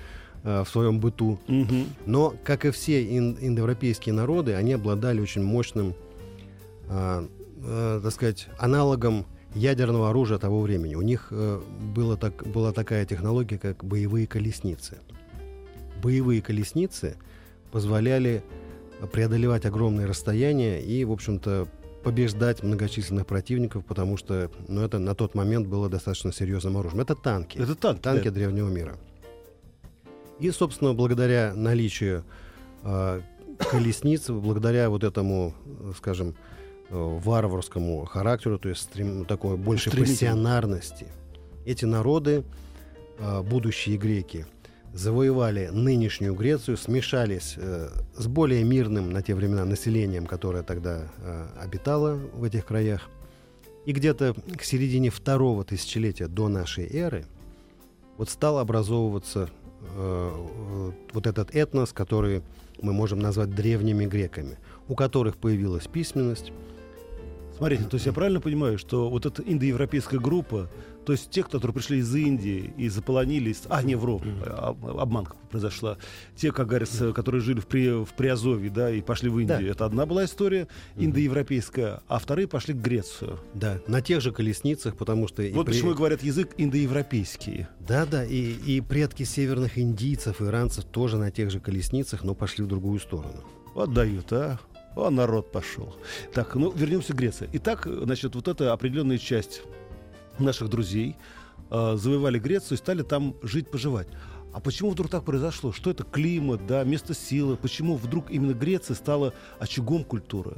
в 0.44 0.66
своем 0.66 1.00
быту. 1.00 1.40
Мгм. 1.48 1.86
Но, 2.06 2.34
как 2.44 2.66
и 2.66 2.72
все 2.72 3.04
ин- 3.04 3.38
индоевропейские 3.40 4.14
народы, 4.14 4.56
они 4.56 4.74
обладали 4.74 5.22
очень 5.22 5.44
мощным, 5.44 5.94
а, 6.88 7.28
э, 7.64 8.00
так 8.04 8.12
сказать, 8.12 8.48
аналогом 8.58 9.26
ядерного 9.54 10.10
оружия 10.10 10.38
того 10.38 10.62
времени. 10.62 10.96
У 10.96 11.02
них 11.02 11.28
э, 11.32 11.62
было 11.94 12.18
так, 12.18 12.48
была 12.48 12.72
такая 12.72 13.06
технология, 13.06 13.58
как 13.58 13.84
боевые 13.84 14.26
колесницы. 14.28 15.00
Боевые 16.02 16.42
колесницы 16.42 17.18
позволяли 17.72 18.44
преодолевать 19.12 19.66
огромные 19.66 20.08
расстояния 20.08 20.82
и, 20.82 21.04
в 21.06 21.12
общем-то, 21.12 21.68
побеждать 22.04 22.64
многочисленных 22.64 23.28
противников, 23.28 23.86
потому 23.86 24.18
что 24.18 24.50
ну, 24.68 24.82
это 24.82 25.00
на 25.00 25.14
тот 25.16 25.36
момент 25.36 25.68
было 25.68 25.90
достаточно 25.90 26.34
серьезным 26.34 26.78
оружием. 26.78 27.02
Это 27.02 27.16
танки 27.16 27.58
Это 27.58 27.76
танки. 27.76 28.02
танки 28.02 28.30
да. 28.30 28.32
древнего 28.32 28.70
мира. 28.70 28.98
И, 30.42 30.50
собственно, 30.50 30.94
благодаря 30.94 31.54
наличию 31.56 32.24
э, 32.84 33.22
колесниц, 33.60 34.28
благодаря 34.30 34.90
вот 34.90 35.04
этому, 35.04 35.54
э, 35.66 35.92
скажем, 35.96 36.36
э, 36.90 36.96
варварскому 37.24 38.06
характеру, 38.06 38.58
то 38.58 38.70
есть 38.70 38.82
стрем- 38.82 39.26
такой 39.26 39.56
большей 39.56 39.92
пассионарности, 39.92 41.08
эти 41.66 41.86
народы, 41.86 42.44
э, 43.20 43.42
будущие 43.44 43.98
греки, 43.98 44.48
завоевали 44.94 45.70
нынешнюю 45.72 46.34
Грецию, 46.34 46.76
смешались 46.76 47.54
э, 47.58 47.90
с 48.16 48.26
более 48.26 48.64
мирным 48.64 49.12
на 49.12 49.22
те 49.22 49.36
времена 49.36 49.64
населением, 49.64 50.26
которое 50.26 50.64
тогда 50.64 51.04
э, 51.20 51.48
обитало 51.62 52.16
в 52.34 52.44
этих 52.44 52.66
краях. 52.66 53.10
И 53.86 53.94
где-то 53.94 54.36
к 54.58 54.64
середине 54.64 55.12
второго 55.12 55.64
тысячелетия 55.64 56.28
до 56.28 56.48
нашей 56.50 56.88
эры 56.88 57.26
вот 58.18 58.30
стал 58.30 58.58
образовываться 58.58 59.50
э, 59.82 60.32
э, 60.32 60.92
вот 61.14 61.28
этот 61.28 61.56
этнос, 61.56 61.94
который 61.94 62.42
мы 62.82 62.94
можем 62.94 63.20
назвать 63.20 63.50
древними 63.50 64.06
греками, 64.06 64.58
у 64.88 64.96
которых 64.96 65.38
появилась 65.38 65.88
письменность. 65.88 66.52
Смотрите, 67.62 67.84
то 67.84 67.94
есть 67.94 68.08
я 68.08 68.12
правильно 68.12 68.42
понимаю, 68.42 68.80
что 68.80 69.08
вот 69.08 69.28
эта 69.28 69.44
индоевропейская 69.44 70.20
группа, 70.20 70.68
то 71.06 71.12
есть 71.12 71.30
те, 71.30 71.44
которые 71.44 71.76
пришли 71.76 72.00
из 72.00 72.16
Индии 72.16 72.74
и 72.76 72.90
заполонились, 72.90 73.62
а 73.70 73.84
не 73.84 73.94
вру, 73.94 74.20
а- 74.48 74.76
обманка 74.98 75.36
произошла, 75.52 75.98
те, 76.36 76.52
как 76.52 76.66
говорится, 76.70 77.14
которые 77.14 77.42
жили 77.42 77.60
в, 77.60 77.68
При, 77.68 78.04
в 78.04 78.14
Приазовье, 78.18 78.72
да, 78.72 78.90
и 78.90 79.02
пошли 79.02 79.30
в 79.30 79.38
Индию, 79.38 79.60
Да. 79.60 79.66
это 79.68 79.86
одна 79.86 80.08
была 80.08 80.26
история 80.26 80.68
индоевропейская, 80.96 82.02
а 82.08 82.18
вторые 82.18 82.48
пошли 82.48 82.74
к 82.74 82.78
Грецию. 82.78 83.40
Да, 83.54 83.80
на 83.86 84.02
тех 84.02 84.22
же 84.22 84.32
колесницах, 84.32 84.96
потому 84.98 85.28
что... 85.28 85.44
вот 85.54 85.68
при- 85.68 85.74
почему 85.74 85.94
говорят 85.94 86.24
язык 86.24 86.56
индоевропейский. 86.58 87.68
Да, 87.80 88.08
да, 88.08 88.26
и, 88.26 88.54
и 88.66 88.82
предки 88.82 89.22
северных 89.22 89.78
индийцев, 89.78 90.42
иранцев 90.42 90.86
тоже 90.86 91.18
на 91.18 91.30
тех 91.30 91.52
же 91.52 91.60
колесницах, 91.60 92.24
но 92.24 92.34
пошли 92.34 92.64
в 92.64 92.68
другую 92.68 93.00
сторону. 93.00 93.44
Вот 93.76 93.94
дают, 93.94 94.34
а? 94.96 95.10
Народ 95.10 95.52
пошел. 95.52 95.96
Так, 96.34 96.56
ну, 96.56 96.72
вернемся 96.72 97.14
к 97.14 97.18
Греции. 97.18 97.50
Итак, 97.54 97.88
значит, 97.88 98.36
вот 98.36 98.48
эта 98.48 98.74
определенная 98.74 99.18
часть 99.18 99.62
наших 100.40 100.70
друзей 100.70 101.18
э, 101.70 101.96
завоевали 101.98 102.40
Грецию 102.40 102.78
и 102.78 102.82
стали 102.82 103.04
там 103.04 103.36
жить-поживать. 103.42 104.08
А 104.54 104.60
почему 104.60 104.92
вдруг 104.92 105.10
так 105.10 105.24
произошло? 105.24 105.72
Что 105.72 105.92
это 105.92 106.04
климат, 106.04 106.66
да, 106.68 106.84
место 106.84 107.14
силы? 107.14 107.56
Почему 107.56 107.96
вдруг 107.96 108.30
именно 108.30 108.54
Греция 108.54 108.96
стала 108.96 109.34
очагом 109.60 110.04
культуры? 110.04 110.58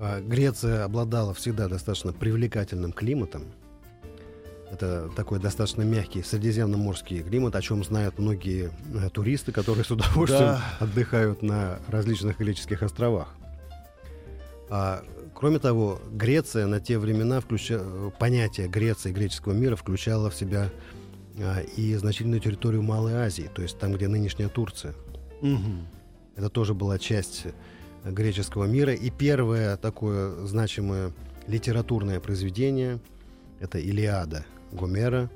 А 0.00 0.20
Греция 0.20 0.84
обладала 0.84 1.34
всегда 1.34 1.68
достаточно 1.68 2.12
привлекательным 2.12 2.92
климатом. 2.92 3.46
Это 4.70 5.08
такой 5.16 5.38
достаточно 5.38 5.82
мягкий 5.82 6.22
средиземноморский 6.22 7.22
климат, 7.22 7.56
о 7.56 7.62
чем 7.62 7.82
знают 7.82 8.18
многие 8.18 8.70
э, 8.94 9.08
туристы, 9.10 9.50
которые 9.50 9.84
с 9.84 9.90
удовольствием 9.90 10.40
Да. 10.40 10.62
отдыхают 10.80 11.42
на 11.42 11.78
различных 11.88 12.38
греческих 12.38 12.82
островах. 12.82 13.34
А, 14.68 15.02
кроме 15.34 15.58
того, 15.58 16.00
Греция 16.12 16.66
на 16.66 16.80
те 16.80 16.98
времена, 16.98 17.40
включа... 17.40 17.78
э, 17.80 18.10
понятие 18.18 18.68
Греции, 18.68 19.10
греческого 19.10 19.54
мира 19.54 19.74
включало 19.74 20.28
в 20.28 20.34
себя 20.34 20.68
а, 21.40 21.60
и 21.60 21.94
значительную 21.94 22.40
территорию 22.40 22.82
Малой 22.82 23.14
Азии, 23.14 23.50
то 23.54 23.62
есть 23.62 23.78
там, 23.78 23.92
где 23.94 24.06
нынешняя 24.06 24.50
Турция. 24.50 24.94
Мгм. 25.40 25.86
Это 26.36 26.50
тоже 26.50 26.74
была 26.74 26.98
часть 26.98 27.46
греческого 28.04 28.64
мира. 28.66 28.92
И 28.92 29.08
первое 29.10 29.78
такое 29.78 30.44
значимое 30.46 31.12
литературное 31.46 32.20
произведение— 32.20 33.00
это 33.60 33.78
«Илиада» 33.78 34.44
Гомера, 34.72 35.30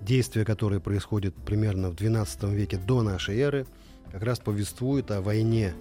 действие 0.00 0.44
которое 0.44 0.80
происходит 0.80 1.34
примерно 1.34 1.90
в 1.90 1.94
XII 1.94 2.54
веке 2.54 2.76
до 2.76 3.02
нашей 3.02 3.38
эры, 3.38 3.66
как 4.12 4.22
раз 4.22 4.38
повествует 4.38 5.10
о 5.10 5.20
войне 5.20 5.74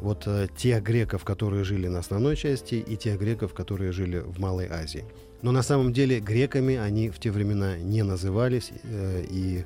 вот 0.00 0.24
э, 0.26 0.48
тех 0.56 0.82
греков, 0.82 1.24
которые 1.24 1.64
жили 1.64 1.86
на 1.86 2.00
основной 2.00 2.36
части, 2.36 2.74
и 2.74 2.96
тех 2.96 3.18
греков, 3.18 3.54
которые 3.54 3.92
жили 3.92 4.18
в 4.18 4.38
Малой 4.40 4.66
Азии. 4.66 5.04
Но 5.42 5.52
на 5.52 5.62
самом 5.62 5.92
деле 5.92 6.20
греками 6.20 6.76
они 6.76 7.08
в 7.08 7.18
те 7.18 7.30
времена 7.30 7.76
не 7.78 8.02
назывались, 8.02 8.72
э, 8.82 9.24
и 9.28 9.64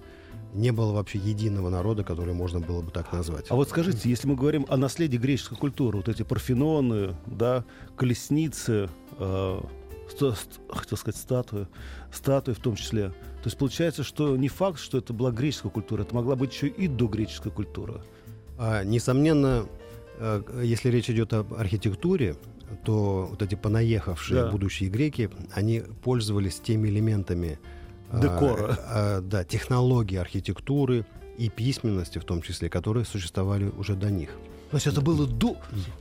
не 0.53 0.73
было 0.73 0.93
вообще 0.93 1.19
единого 1.19 1.71
народа, 1.71 2.05
который 2.05 2.35
можно 2.35 2.61
было 2.61 2.83
бы 2.83 2.91
так 2.91 3.13
назвать. 3.13 3.47
А 3.51 3.55
вот 3.55 3.69
скажите, 3.69 4.09
если 4.09 4.29
мы 4.29 4.37
говорим 4.37 4.67
о 4.69 4.77
наследии 4.77 5.17
греческой 5.17 5.59
культуры, 5.59 5.99
вот 5.99 6.09
эти 6.09 6.23
парфеноны, 6.23 7.15
да, 7.27 7.65
колесницы, 7.97 8.89
э, 9.19 9.61
хотел 10.09 10.97
сказать 10.97 11.17
статуи, 11.21 11.67
статуи 12.13 12.53
в 12.53 12.61
том 12.61 12.77
числе. 12.77 13.09
То 13.11 13.49
есть 13.49 13.59
получается, 13.59 14.03
что 14.03 14.37
не 14.37 14.49
факт, 14.49 14.79
что 14.79 14.99
это 14.99 15.13
была 15.13 15.31
греческая 15.31 15.71
культура, 15.71 16.03
это 16.03 16.15
могла 16.15 16.37
быть 16.37 16.53
еще 16.53 16.69
и 16.69 16.89
догреческая 16.89 17.53
культура. 17.53 18.03
А, 18.59 18.85
несомненно, 18.85 19.67
э, 20.19 20.43
если 20.65 20.91
речь 20.91 21.11
идет 21.11 21.33
об 21.33 21.55
архитектуре, 21.55 22.37
то 22.85 23.29
вот 23.31 23.43
эти 23.43 23.55
понаехавшие 23.55 24.43
Да. 24.45 24.51
будущие 24.51 24.89
греки, 24.91 25.31
они 25.53 25.83
пользовались 26.03 26.59
теми 26.61 26.89
элементами 26.89 27.59
а, 28.11 28.21
Декора. 28.21 28.79
а, 28.89 29.21
да, 29.21 29.45
технологии 29.45 30.17
архитектуры 30.17 31.05
и 31.39 31.49
письменности 31.49 32.19
в 32.19 32.25
том 32.25 32.43
числе, 32.43 32.69
которые 32.69 33.05
существовали 33.05 33.71
уже 33.77 33.95
до 33.95 34.11
них. 34.11 34.31
То 34.71 34.77
есть 34.79 34.87
это 34.87 35.01
было 35.01 35.27
до... 35.27 35.57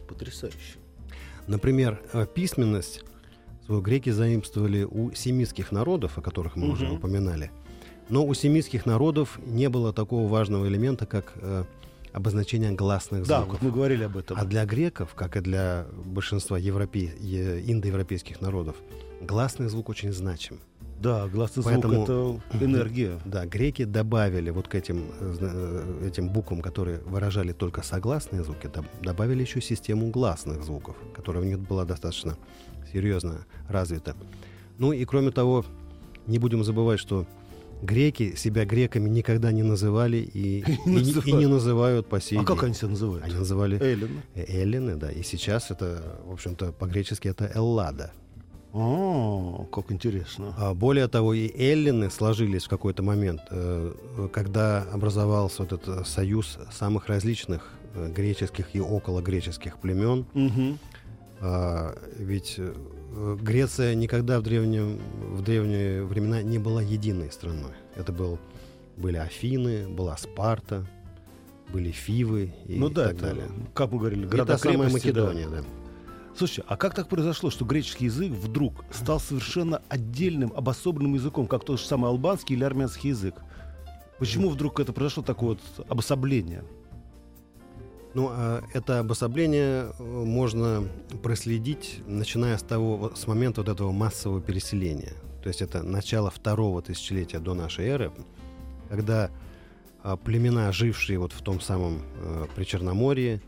Потрясающе. 0.08 0.78
Например, 1.48 2.02
э, 2.14 2.26
письменность 2.34 3.04
свою 3.66 3.82
греки 3.82 4.12
заимствовали 4.12 4.84
у 4.84 5.12
семитских 5.14 5.72
народов, 5.72 6.18
о 6.18 6.22
которых 6.22 6.56
мы 6.56 6.70
уже 6.72 6.86
Мгм. 6.86 6.96
упоминали. 6.96 7.52
Но 8.10 8.26
у 8.26 8.34
семитских 8.36 8.86
народов 8.86 9.40
не 9.46 9.68
было 9.70 9.92
такого 9.92 10.28
важного 10.30 10.68
элемента, 10.68 11.06
как 11.08 11.34
э, 11.42 11.64
обозначение 12.14 12.72
гласных 12.72 13.26
Да, 13.28 13.40
звуков. 13.42 13.62
вот 13.62 13.68
мы 13.68 13.72
говорили 13.76 14.04
об 14.04 14.18
этом. 14.18 14.38
А 14.40 14.46
для 14.46 14.66
греков, 14.66 15.16
как 15.16 15.36
и 15.38 15.42
для 15.42 15.86
большинства 16.06 16.58
европе... 16.58 17.12
е- 17.20 17.62
индоевропейских 17.72 18.42
народов, 18.42 18.76
гласный 19.22 19.68
звук 19.70 19.90
очень 19.90 20.14
значим. 20.14 20.60
Да, 21.02 21.28
гласный 21.28 21.62
звук 21.62 21.74
Поэтому- 21.74 22.04
это 22.52 22.66
энергия. 22.66 23.20
Да, 23.26 23.46
греки 23.46 23.84
добавили 23.84 24.50
вот 24.50 24.68
к 24.68 24.76
этим, 24.76 25.06
э, 25.20 26.08
этим 26.08 26.30
буквам, 26.30 26.62
которые 26.62 27.00
выражали 27.00 27.52
только 27.52 27.84
согласные 27.84 28.44
звуки, 28.44 28.68
доб- 28.68 28.86
добавили 29.04 29.42
еще 29.42 29.62
систему 29.62 30.10
гласных 30.10 30.64
звуков, 30.64 30.96
которая 31.14 31.44
у 31.44 31.46
них 31.46 31.60
была 31.60 31.86
достаточно 31.86 32.38
серьезно 32.92 33.46
развита. 33.70 34.16
Ну 34.78 34.94
и 34.94 35.04
кроме 35.06 35.32
того, 35.32 35.66
не 36.28 36.40
будем 36.40 36.64
забывать, 36.64 37.00
что 37.00 37.28
греки 37.84 38.36
себя 38.36 38.66
греками 38.66 39.10
никогда 39.10 39.52
не 39.52 39.64
называли 39.64 40.18
и, 40.18 40.62
и 40.86 40.90
не- 40.90 41.30
и 41.30 41.34
не 41.34 41.46
называют 41.48 42.08
по 42.08 42.20
сей 42.22 42.38
А 42.38 42.40
день. 42.40 42.48
как 42.48 42.64
они 42.64 42.74
себя 42.74 42.90
называют? 42.90 43.26
Они 43.26 43.36
называли 43.36 43.78
Эллин. 43.82 44.22
э, 44.34 44.46
эллины, 44.48 44.96
да. 44.96 45.12
И 45.12 45.24
сейчас 45.24 45.72
это, 45.72 46.20
в 46.26 46.32
общем-то, 46.32 46.72
по-гречески 46.72 47.28
это 47.28 47.52
эллада. 47.54 48.12
О, 48.76 49.66
как 49.72 49.90
интересно. 49.90 50.54
А 50.58 50.74
более 50.74 51.08
того, 51.08 51.34
и 51.34 51.50
эллины 51.58 52.10
сложились 52.10 52.66
в 52.66 52.68
какой-то 52.68 53.04
момент, 53.04 53.40
э, 53.50 53.94
э, 54.18 54.28
когда 54.34 54.84
образовался 54.92 55.64
вот 55.64 55.72
этот 55.72 56.06
союз 56.06 56.60
самых 56.72 57.08
различных 57.08 57.72
э, 57.94 58.12
греческих 58.12 58.76
и 58.76 58.80
окологреческих 58.82 59.78
племен. 59.78 60.26
А, 61.42 61.98
Ведь 62.18 62.60
Греция 63.42 63.96
никогда 63.96 64.40
в, 64.40 64.44
древнем, 64.44 65.00
в 65.32 65.42
древние 65.42 66.04
времена 66.04 66.42
не 66.42 66.60
была 66.60 66.82
единой 66.82 67.32
страной. 67.32 67.72
Это 67.96 68.12
был, 68.12 68.40
были 68.98 69.18
Афины, 69.18 69.88
была 69.88 70.18
Спарта, 70.18 70.86
были 71.72 71.92
Фивы 71.92 72.54
и 72.66 72.78
ну 72.78 72.90
да, 72.90 73.06
так 73.06 73.14
это, 73.14 73.22
далее. 73.22 73.48
как 73.74 73.92
мы 73.92 74.00
говорили, 74.00 74.26
И 74.26 74.28
города 74.28 74.54
та 74.54 74.58
самая 74.58 74.90
крепости, 74.90 75.12
да. 75.12 75.26
Македония, 75.28 75.48
да. 75.50 75.64
Слушайте, 76.38 76.64
а 76.68 76.76
как 76.76 76.94
так 76.94 77.08
произошло, 77.08 77.50
что 77.50 77.64
греческий 77.64 78.06
язык 78.06 78.32
вдруг 78.32 78.84
стал 78.92 79.22
совершенно 79.22 79.82
отдельным, 79.88 80.52
обособленным 80.54 81.14
языком, 81.14 81.48
как 81.48 81.64
тот 81.64 81.80
же 81.80 81.86
самый 81.86 82.08
албанский 82.08 82.56
или 82.56 82.64
армянский 82.64 83.12
язык? 83.12 83.36
Почему 84.20 84.50
вдруг 84.50 84.80
это 84.80 84.92
произошло 84.92 85.24
такое 85.24 85.50
вот 85.50 85.86
обособление? 85.88 86.64
Ну, 88.14 88.30
а 88.32 88.64
это 88.74 89.00
обособление 89.00 89.92
э, 89.98 90.04
можно 90.04 90.88
проследить, 91.22 92.00
начиная 92.08 92.58
с 92.58 92.64
того, 92.64 93.12
с 93.16 93.28
момента 93.28 93.62
вот 93.62 93.70
этого 93.70 93.92
массового 93.92 94.42
переселения. 94.42 95.14
То 95.42 95.50
есть 95.50 95.62
это 95.62 95.84
начало 95.84 96.32
второго 96.32 96.82
тысячелетия 96.82 97.40
до 97.40 97.54
нашей 97.54 97.86
эры, 97.86 98.12
когда 98.90 99.32
а, 100.02 100.18
племена, 100.18 100.72
жившие 100.72 101.20
вот 101.20 101.34
в 101.34 101.42
том 101.42 101.60
самом 101.60 102.02
э, 102.16 102.46
Причерноморье, 102.56 103.42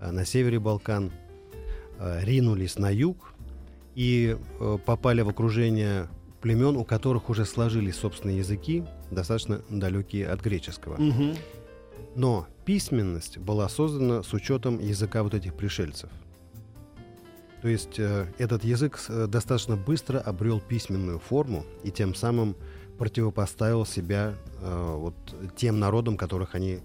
а, 0.00 0.12
на 0.12 0.24
севере 0.24 0.58
Балкан, 0.60 1.10
ринулись 2.00 2.78
на 2.78 2.90
юг 2.90 3.34
и 3.94 4.36
э, 4.60 4.78
попали 4.84 5.22
в 5.22 5.28
окружение 5.28 6.08
племен, 6.40 6.76
у 6.76 6.84
которых 6.84 7.30
уже 7.30 7.44
сложились 7.44 7.96
собственные 7.96 8.38
языки, 8.38 8.84
достаточно 9.10 9.60
далекие 9.68 10.28
от 10.28 10.40
греческого. 10.40 10.96
Мгм. 10.96 11.34
Но 12.14 12.46
письменность 12.64 13.38
была 13.38 13.68
создана 13.68 14.22
с 14.22 14.32
учетом 14.32 14.78
языка 14.78 15.22
вот 15.22 15.34
этих 15.34 15.54
пришельцев. 15.54 16.10
То 17.60 17.68
есть 17.68 17.98
э, 17.98 18.26
этот 18.38 18.62
язык 18.62 19.00
э, 19.08 19.26
достаточно 19.26 19.76
быстро 19.76 20.18
обрел 20.18 20.60
письменную 20.60 21.18
форму 21.18 21.64
и 21.82 21.90
тем 21.90 22.14
самым 22.14 22.54
противопоставил 22.98 23.84
себя 23.84 24.34
э, 24.60 24.94
вот 24.96 25.14
тем 25.56 25.80
народам, 25.80 26.16
которых 26.16 26.54
они 26.54 26.78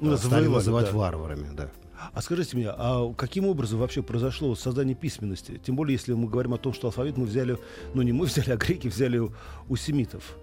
э, 0.00 0.16
стали 0.16 0.48
называть 0.48 0.90
да. 0.90 0.96
варварами. 0.96 1.46
Да. 1.54 1.70
А 2.12 2.22
скажите 2.22 2.56
мне, 2.56 2.68
а 2.68 3.12
каким 3.14 3.46
образом 3.46 3.78
вообще 3.78 4.02
произошло 4.02 4.54
создание 4.54 4.94
письменности? 4.94 5.60
Тем 5.64 5.76
более, 5.76 5.94
если 5.94 6.12
мы 6.12 6.28
говорим 6.28 6.54
о 6.54 6.58
том, 6.58 6.72
что 6.72 6.88
алфавит 6.88 7.16
мы 7.16 7.26
взяли, 7.26 7.58
ну 7.94 8.02
не 8.02 8.12
мы 8.12 8.26
взяли, 8.26 8.50
а 8.50 8.56
греки 8.56 8.88
взяли 8.88 9.18
у, 9.18 9.32
у 9.68 9.76
семитов. 9.76 10.36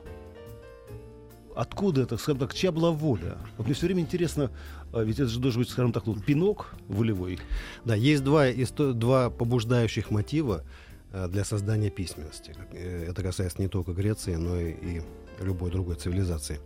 Откуда 1.56 2.02
это, 2.02 2.18
скажем 2.18 2.40
так, 2.40 2.54
чья 2.54 2.72
была 2.72 2.92
воля? 2.92 3.38
Вот 3.58 3.68
мне 3.68 3.76
все 3.76 3.86
время 3.86 4.02
интересно, 4.02 4.50
а, 4.92 5.04
ведь 5.04 5.20
это 5.20 5.30
же 5.30 5.40
должен 5.40 5.62
быть, 5.62 5.70
скажем 5.70 5.92
так, 5.92 6.06
ну, 6.08 6.16
пинок 6.16 6.74
волевой. 6.88 7.40
Да, 7.86 7.94
есть 7.94 8.24
два, 8.24 8.50
исто- 8.50 8.94
два 8.94 9.30
побуждающих 9.30 10.10
мотива 10.10 10.64
э, 11.12 11.28
для 11.28 11.44
создания 11.46 11.92
письменности. 11.92 12.56
Э, 12.72 13.06
Это 13.10 13.22
касается 13.22 13.62
не 13.62 13.68
только 13.68 13.94
Греции, 13.94 14.34
но 14.34 14.60
и, 14.60 14.72
и 14.72 15.02
любой 15.42 15.70
другой 15.70 15.96
цивилизации. 15.96 16.60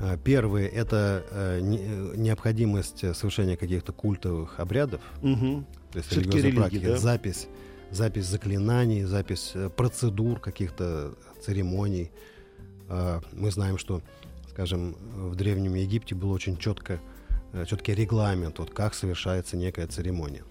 Э, 0.00 0.16
Первый– 0.22 0.66
это 0.66 1.24
э, 1.30 1.60
э, 1.60 2.12
необходимость 2.16 2.98
совершения 3.16 3.56
каких-то 3.56 3.92
культовых 3.92 4.58
обрядов, 4.60 5.00
Мгм. 5.22 5.66
то 5.92 5.98
есть 5.98 6.12
религиозной 6.12 6.52
практики, 6.52 6.86
да? 6.86 6.96
запись, 6.96 7.48
запись 7.90 8.26
заклинаний, 8.26 9.04
запись 9.04 9.54
процедур, 9.76 10.40
каких-то 10.40 11.14
церемоний. 11.40 12.10
Мы 13.32 13.50
знаем, 13.50 13.78
что, 13.78 14.02
скажем, 14.50 14.94
в 15.14 15.34
Древнем 15.34 15.74
Египте 15.74 16.14
был 16.14 16.30
очень 16.30 16.56
четко, 16.58 16.98
четкий 17.66 17.94
регламент, 17.94 18.58
вот 18.58 18.70
как 18.70 18.94
совершается 18.94 19.56
некая 19.56 19.86
церемония. 19.86 20.42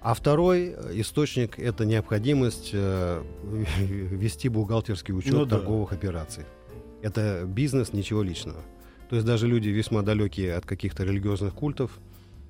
А 0.00 0.14
второй 0.14 0.74
источник– 0.98 1.58
это 1.58 1.84
необходимость 1.84 2.72
вести 3.80 4.48
бухгалтерский 4.48 5.12
учет 5.14 5.32
Ну 5.34 5.44
да. 5.44 5.56
торговых 5.58 5.92
операций. 5.92 6.44
Это 7.02 7.44
бизнес, 7.46 7.92
ничего 7.92 8.22
личного. 8.22 8.60
То 9.08 9.16
есть 9.16 9.26
даже 9.26 9.48
люди 9.48 9.68
весьма 9.68 10.02
далекие 10.02 10.54
от 10.54 10.66
каких-то 10.66 11.04
религиозных 11.04 11.54
культов, 11.54 11.98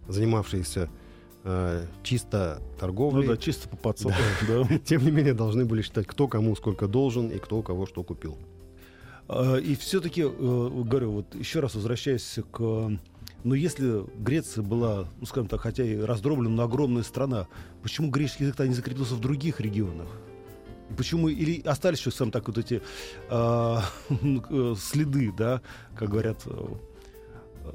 занимавшиеся 0.09 0.91
э, 1.45 1.87
чисто 2.03 2.59
Ну 2.61 2.79
торговлей, 2.79 3.29
да, 3.29 3.37
чисто 3.37 3.69
по 3.69 3.77
пацану. 3.77 4.15
Да. 4.47 4.79
тем 4.85 5.05
не 5.05 5.11
менее 5.11 5.35
должны 5.35 5.65
были 5.65 5.83
считать, 5.83 6.07
кто 6.07 6.29
кому 6.29 6.55
сколько 6.57 6.87
должен 6.87 7.29
и 7.29 7.39
кто 7.39 7.59
у 7.59 7.63
кого 7.63 7.87
что 7.87 8.03
купил. 8.03 8.37
А, 9.29 9.57
И 9.57 9.75
все-таки, 9.75 10.23
говорю, 10.23 11.13
вот 11.13 11.35
еще 11.35 11.61
раз 11.61 11.75
возвращаясь 11.75 12.39
к... 12.51 12.91
Ну, 13.43 13.55
если 13.55 14.05
Греция 14.19 14.63
была, 14.63 15.09
ну, 15.19 15.25
скажем 15.25 15.49
так, 15.49 15.61
хотя 15.61 15.83
и 15.83 15.97
раздроблена, 15.97 16.51
но 16.51 16.63
огромная 16.65 17.05
страна, 17.05 17.49
почему 17.83 18.11
греческий 18.11 18.45
язык-то 18.45 18.69
не 18.69 18.75
закрепился 18.75 19.15
в 19.15 19.21
других 19.21 19.61
регионах? 19.61 20.09
Почему 20.97 21.29
или 21.29 21.61
остались 21.67 21.99
еще, 22.01 22.11
скажем 22.11 22.33
так, 22.33 22.47
вот 22.49 22.59
эти 22.59 22.83
а, 23.29 23.83
э, 24.11 24.75
следы, 24.79 25.33
да, 25.37 25.63
как 25.97 26.11
говорят, 26.11 26.43
э, 26.47 26.51
э, 26.51 27.73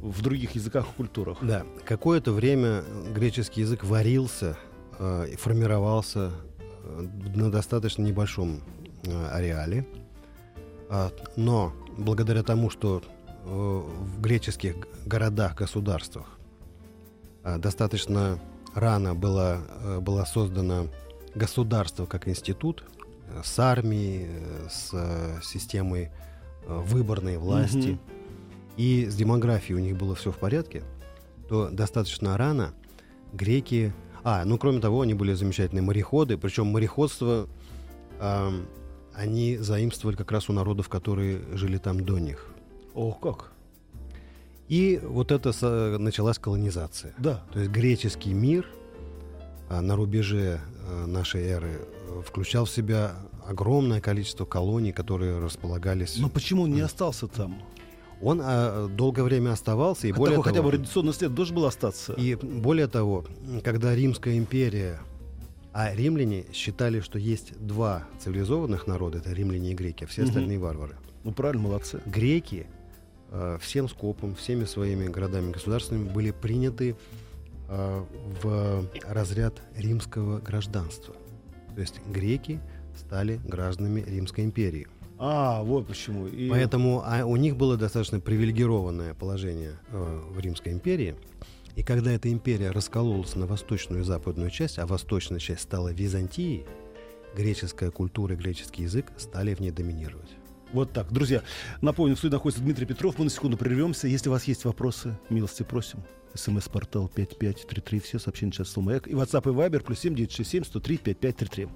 в 0.00 0.22
других 0.22 0.52
языках 0.52 0.86
и 0.86 0.96
культурах? 0.96 1.38
Да, 1.42 1.64
какое-то 1.84 2.32
время 2.32 2.84
греческий 3.14 3.60
язык 3.60 3.84
варился 3.84 4.56
э, 4.98 5.28
и 5.32 5.36
формировался 5.36 6.32
э, 6.82 7.06
на 7.34 7.50
достаточно 7.50 8.02
небольшом 8.02 8.60
э, 9.04 9.28
ареале. 9.28 9.86
А, 10.88 11.10
но 11.36 11.72
благодаря 11.96 12.42
тому, 12.42 12.68
что 12.68 13.02
э, 13.44 13.48
в 13.48 14.20
греческих 14.20 14.76
городах, 15.06 15.54
государствах 15.54 16.38
а, 17.44 17.58
достаточно 17.58 18.38
рано 18.74 19.14
было, 19.14 19.62
э, 19.82 20.00
было 20.00 20.24
создано 20.24 20.88
государство 21.34 22.06
как 22.06 22.28
институт 22.28 22.84
э, 23.28 23.40
с 23.44 23.58
армией, 23.58 24.26
э, 24.28 24.68
с 24.70 24.90
э, 24.92 25.40
системой 25.42 26.10
э, 26.66 26.82
выборной 26.86 27.36
власти, 27.38 27.88
Мгм. 27.92 28.00
и 28.76 29.06
с 29.06 29.14
демографией 29.14 29.76
у 29.78 29.82
них 29.82 29.96
было 29.96 30.14
все 30.14 30.30
в 30.30 30.38
порядке, 30.38 30.82
то 31.48 31.68
достаточно 31.70 32.36
рано 32.36 32.72
греки... 33.32 33.92
А, 34.24 34.44
ну 34.44 34.56
кроме 34.58 34.80
того, 34.80 35.00
они 35.00 35.14
были 35.14 35.32
замечательные 35.32 35.82
мореходы, 35.82 36.38
причем 36.38 36.66
мореходство 36.68 37.48
ам, 38.20 38.66
они 39.14 39.56
заимствовали 39.56 40.16
как 40.16 40.30
раз 40.30 40.48
у 40.48 40.52
народов, 40.52 40.88
которые 40.88 41.40
жили 41.54 41.76
там 41.78 42.04
до 42.04 42.18
них. 42.18 42.46
Ох, 42.94 43.18
как. 43.20 43.52
И 44.68 45.00
вот 45.02 45.32
это 45.32 45.52
началась 45.98 46.38
колонизация. 46.38 47.14
Да. 47.18 47.42
То 47.52 47.58
есть 47.58 47.72
греческий 47.72 48.32
мир 48.32 48.66
а, 49.68 49.80
на 49.82 49.96
рубеже 49.96 50.60
нашей 51.06 51.42
эры 51.44 51.80
э, 52.08 52.22
включал 52.26 52.64
в 52.64 52.70
себя 52.70 53.12
огромное 53.46 54.00
количество 54.00 54.44
колоний, 54.44 54.92
которые 54.92 55.38
располагались. 55.38 56.16
Но 56.18 56.28
почему 56.28 56.62
он 56.64 56.72
не 56.72 56.80
остался 56.80 57.26
там? 57.26 57.60
Он 58.20 58.40
а, 58.40 58.86
долгое 58.86 59.24
время 59.24 59.50
оставался, 59.50 60.06
и 60.06 60.12
более 60.12 60.36
Такой 60.36 60.52
хотя 60.52 60.60
того, 60.62 60.70
бы 60.70 60.76
радиационный 60.76 61.12
след 61.12 61.34
должен 61.34 61.56
был 61.56 61.64
остаться. 61.66 62.12
и 62.12 62.36
более 62.36 62.86
того, 62.86 63.24
когда 63.64 63.96
Римская 63.96 64.38
империя, 64.38 65.00
а 65.72 65.92
римляне 65.92 66.44
считали, 66.52 67.00
что 67.00 67.18
есть 67.18 67.52
два 67.58 68.04
цивилизованных 68.20 68.86
народа, 68.86 69.18
это 69.18 69.32
римляне 69.32 69.72
и 69.72 69.74
греки, 69.74 70.04
а 70.04 70.06
все 70.06 70.22
Мгм. 70.22 70.28
остальные 70.30 70.58
варвары. 70.60 70.96
Ну, 71.24 71.32
правильно, 71.32 71.62
молодцы. 71.64 72.00
Греки 72.06 72.66
э, 73.32 73.58
всем 73.60 73.88
скопом, 73.88 74.34
всеми 74.36 74.66
своими 74.66 75.06
городами 75.08 75.50
государствами 75.50 76.04
были 76.08 76.30
приняты 76.30 76.90
э, 76.90 76.94
в 78.42 78.86
разряд 79.06 79.62
римского 79.76 80.40
гражданства. 80.40 81.14
То 81.74 81.80
есть 81.80 82.00
греки 82.06 82.60
стали 82.96 83.40
гражданами 83.44 84.00
Римской 84.00 84.44
империи. 84.44 84.86
А, 85.18 85.62
вот 85.62 85.86
почему. 85.86 86.26
И... 86.26 86.50
Поэтому 86.50 87.02
а 87.04 87.24
у 87.24 87.36
них 87.36 87.56
было 87.56 87.76
достаточно 87.76 88.20
привилегированное 88.20 89.14
положение 89.14 89.78
э, 89.90 90.20
в 90.30 90.40
Римской 90.40 90.72
империи. 90.72 91.14
И 91.76 91.82
когда 91.82 92.12
эта 92.12 92.30
империя 92.30 92.70
раскололась 92.70 93.34
на 93.36 93.46
восточную 93.46 94.02
и 94.02 94.04
западную 94.04 94.50
часть, 94.50 94.78
а 94.78 94.86
восточная 94.86 95.38
часть 95.38 95.62
стала 95.62 95.92
Византией, 95.92 96.66
греческая 97.36 97.90
культура 97.90 98.34
и 98.34 98.36
греческий 98.36 98.82
язык 98.82 99.06
стали 99.16 99.54
в 99.54 99.60
ней 99.60 99.70
доминировать. 99.70 100.30
Вот 100.72 100.92
так. 100.92 101.12
Друзья, 101.12 101.42
напомню, 101.80 102.16
в 102.16 102.18
студии 102.18 102.32
находится 102.32 102.62
Дмитрий 102.62 102.86
Петров. 102.86 103.18
Мы 103.18 103.24
на 103.24 103.30
секунду 103.30 103.56
прервемся. 103.56 104.08
Если 104.08 104.28
у 104.28 104.32
вас 104.32 104.44
есть 104.44 104.64
вопросы, 104.64 105.18
милости 105.30 105.62
просим. 105.62 106.02
СМС-портал 106.34 107.10
5533, 107.14 108.00
все 108.00 108.18
сообщения 108.18 108.52
сейчас 108.52 108.76
Маяк. 108.76 109.08
И 109.08 109.12
WhatsApp 109.12 109.50
и 109.50 109.54
Viber 109.54 109.82
плюс 109.82 110.00
7967 110.00 110.64
103 110.64 110.96
5533. 110.98 111.68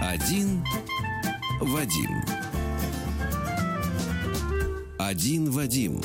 Один 0.00 0.64
Вадим. 1.60 2.22
Один 4.98 5.50
Вадим. 5.50 6.00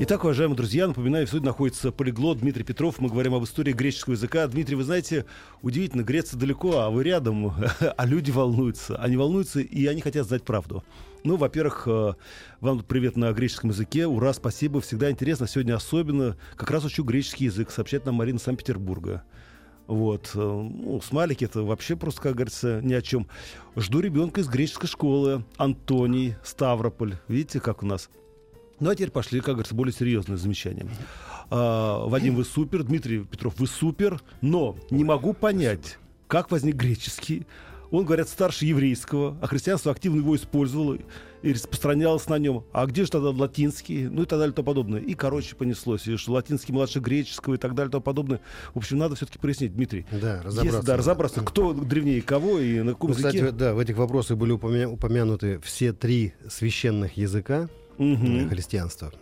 Итак, 0.00 0.22
уважаемые 0.22 0.56
друзья, 0.56 0.86
напоминаю, 0.86 1.26
в 1.26 1.28
студии 1.28 1.44
находится 1.44 1.90
полиглот 1.90 2.38
Дмитрий 2.38 2.62
Петров. 2.62 3.00
Мы 3.00 3.08
говорим 3.08 3.34
об 3.34 3.42
истории 3.42 3.72
греческого 3.72 4.14
языка. 4.14 4.46
Дмитрий, 4.46 4.76
вы 4.76 4.84
знаете, 4.84 5.24
удивительно, 5.60 6.02
Греция 6.02 6.38
далеко, 6.38 6.78
а 6.78 6.90
вы 6.90 7.02
рядом, 7.02 7.52
а 7.96 8.06
люди 8.06 8.30
волнуются. 8.30 8.96
Они 8.96 9.16
волнуются, 9.16 9.60
и 9.60 9.86
они 9.86 10.00
хотят 10.00 10.26
знать 10.28 10.44
правду. 10.44 10.84
Ну, 11.24 11.36
во-первых, 11.36 11.82
э, 11.86 12.14
вам 12.60 12.80
привет 12.84 13.16
на 13.16 13.32
греческом 13.32 13.70
языке. 13.70 14.06
Ура, 14.06 14.32
спасибо, 14.32 14.80
всегда 14.80 15.10
интересно. 15.10 15.48
Сегодня 15.48 15.74
особенно 15.74 16.36
как 16.54 16.70
раз 16.70 16.84
учу 16.84 17.02
греческий 17.02 17.46
язык, 17.46 17.72
сообщает 17.72 18.06
нам 18.06 18.14
Марина 18.14 18.38
Санкт-Петербурга. 18.38 19.24
Вот. 19.88 20.30
э, 20.34 20.38
Ну, 20.38 21.00
смайлики 21.00 21.44
это 21.44 21.62
вообще 21.62 21.96
просто, 21.96 22.20
как 22.20 22.34
говорится, 22.34 22.80
ни 22.84 22.94
о 22.94 23.02
чем. 23.02 23.26
Жду 23.74 23.98
ребенка 23.98 24.42
из 24.42 24.48
греческой 24.48 24.88
школы. 24.88 25.44
Антоний, 25.56 26.36
Ставрополь. 26.44 27.16
Видите, 27.26 27.58
как 27.58 27.82
у 27.82 27.86
нас? 27.86 28.10
Ну, 28.80 28.90
а 28.90 28.94
теперь 28.94 29.10
пошли, 29.10 29.40
как 29.40 29.54
говорится, 29.54 29.74
более 29.74 29.92
серьезные 29.92 30.36
замечания. 30.38 30.86
А, 31.50 32.06
Вадим, 32.06 32.34
вы 32.36 32.44
супер. 32.44 32.82
Дмитрий 32.84 33.24
Петров, 33.24 33.54
вы 33.58 33.66
супер. 33.66 34.20
Но 34.40 34.76
не 34.90 35.04
могу 35.04 35.32
понять, 35.32 35.98
как 36.26 36.50
возник 36.50 36.76
греческий. 36.76 37.46
Он, 37.90 38.04
говорят, 38.04 38.28
старше 38.28 38.66
еврейского, 38.66 39.38
а 39.40 39.46
христианство 39.46 39.90
активно 39.90 40.18
его 40.18 40.36
использовало 40.36 40.98
и 41.40 41.52
распространялось 41.54 42.28
на 42.28 42.36
нем. 42.38 42.64
А 42.70 42.84
где 42.84 43.04
же 43.04 43.10
тогда 43.10 43.30
латинский? 43.30 44.08
Ну 44.08 44.22
и 44.24 44.26
так 44.26 44.38
далее 44.38 44.52
и 44.52 44.54
тому 44.54 44.66
подобное. 44.66 45.00
И, 45.00 45.14
короче, 45.14 45.56
понеслось. 45.56 46.06
И 46.06 46.16
что 46.18 46.32
латинский 46.32 46.74
младше 46.74 47.00
греческого 47.00 47.54
и 47.54 47.56
так 47.56 47.74
далее 47.74 47.88
и 47.88 47.92
тому 47.92 48.02
подобное. 48.02 48.40
В 48.74 48.78
общем, 48.78 48.98
надо 48.98 49.14
все-таки 49.16 49.38
прояснить, 49.38 49.74
Дмитрий. 49.74 50.04
Да, 50.12 50.34
Если, 50.44 50.46
разобраться. 50.48 50.82
да, 50.86 50.96
разобраться, 50.98 51.40
кто 51.40 51.72
древнее 51.72 52.20
кого 52.20 52.58
и 52.58 52.82
на 52.82 52.92
каком 52.92 53.10
Ну, 53.10 53.16
кстати, 53.16 53.36
языке. 53.36 53.52
да, 53.52 53.72
в 53.72 53.78
этих 53.78 53.96
вопросах 53.96 54.36
были 54.36 54.52
упомя- 54.52 54.86
упомянуты 54.88 55.58
все 55.64 55.94
три 55.94 56.34
священных 56.46 57.16
языка 57.16 57.70
Мгм. 57.98 58.46
э, 58.46 58.48
христианства. 58.48 59.12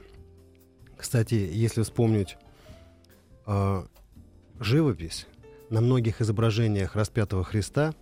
Кстати, 0.96 1.34
если 1.34 1.82
вспомнить 1.82 2.36
а, 3.46 3.86
живопись, 4.60 5.26
на 5.70 5.80
многих 5.80 6.20
изображениях 6.20 6.94
распятого 6.96 7.44
Христа 7.44 7.94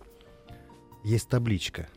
есть 1.03 1.27
табличка, 1.29 1.87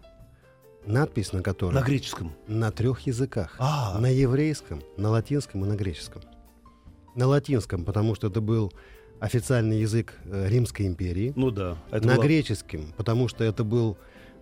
надпись 0.87 1.33
на 1.33 1.43
которой 1.43 1.75
На 1.75 1.83
греческом. 1.83 2.33
на 2.47 2.71
трех 2.73 3.01
языках. 3.01 3.55
А, 3.59 3.99
На 3.99 4.09
еврейском, 4.09 4.83
на 4.97 5.11
латинском 5.11 5.65
и 5.65 5.69
на 5.69 5.77
греческом. 5.77 6.23
На 7.15 7.27
латинском, 7.27 7.85
потому 7.85 8.15
что 8.15 8.27
это 8.29 8.41
был 8.41 8.73
официальный 9.21 9.81
язык 9.81 10.15
э, 10.25 10.49
Римской 10.49 10.87
империи. 10.87 11.33
ну 11.37 11.51
да. 11.51 11.77
На 11.91 11.99
была- 12.17 12.23
греческом, 12.23 12.93
потому 12.97 13.29
что 13.29 13.45
это 13.45 13.65
был 13.65 13.93
э, 13.95 13.99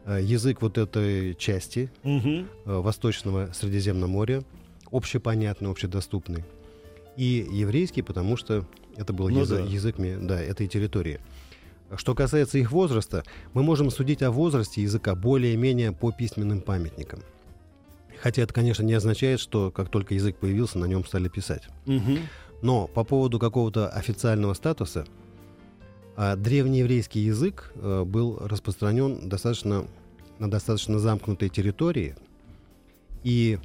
язык 0.06 0.62
вот 0.62 0.78
этой 0.78 1.34
части 1.34 1.90
э, 2.04 2.44
Восточного 2.64 3.50
Средиземного 3.52 4.08
моря, 4.10 4.42
общепонятный, 4.90 5.70
общедоступный. 5.70 6.44
И 7.16 7.46
еврейский, 7.50 8.02
потому 8.02 8.36
что 8.36 8.64
это 8.96 9.12
был 9.12 9.28
Ну 9.28 9.40
язы- 9.42 9.58
да. 9.58 9.64
язык 9.64 9.96
да, 9.98 10.40
этой 10.40 10.68
территории. 10.68 11.18
Что 11.96 12.14
касается 12.14 12.58
их 12.58 12.72
возраста, 12.72 13.22
мы 13.54 13.62
можем 13.62 13.90
судить 13.90 14.22
о 14.22 14.30
возрасте 14.30 14.82
языка 14.82 15.14
более-менее 15.14 15.92
по 15.92 16.12
письменным 16.12 16.60
памятникам. 16.60 17.20
Хотя 18.20 18.42
это, 18.42 18.52
конечно, 18.52 18.82
не 18.82 18.94
означает, 18.94 19.40
что 19.40 19.70
как 19.70 19.88
только 19.88 20.14
язык 20.14 20.36
появился, 20.36 20.78
на 20.78 20.86
нем 20.86 21.04
стали 21.04 21.28
писать. 21.28 21.62
Мгм. 21.84 22.18
Но 22.62 22.86
по 22.86 23.04
поводу 23.04 23.38
какого-то 23.38 23.88
официального 23.88 24.54
статуса, 24.54 25.04
а, 26.16 26.34
древнееврейский 26.36 27.22
язык 27.22 27.72
э, 27.74 28.04
был 28.04 28.38
распространен 28.38 29.28
достаточно, 29.28 29.86
на 30.38 30.50
достаточно 30.50 30.98
замкнутой 30.98 31.50
территории. 31.50 32.16
И 33.22 33.58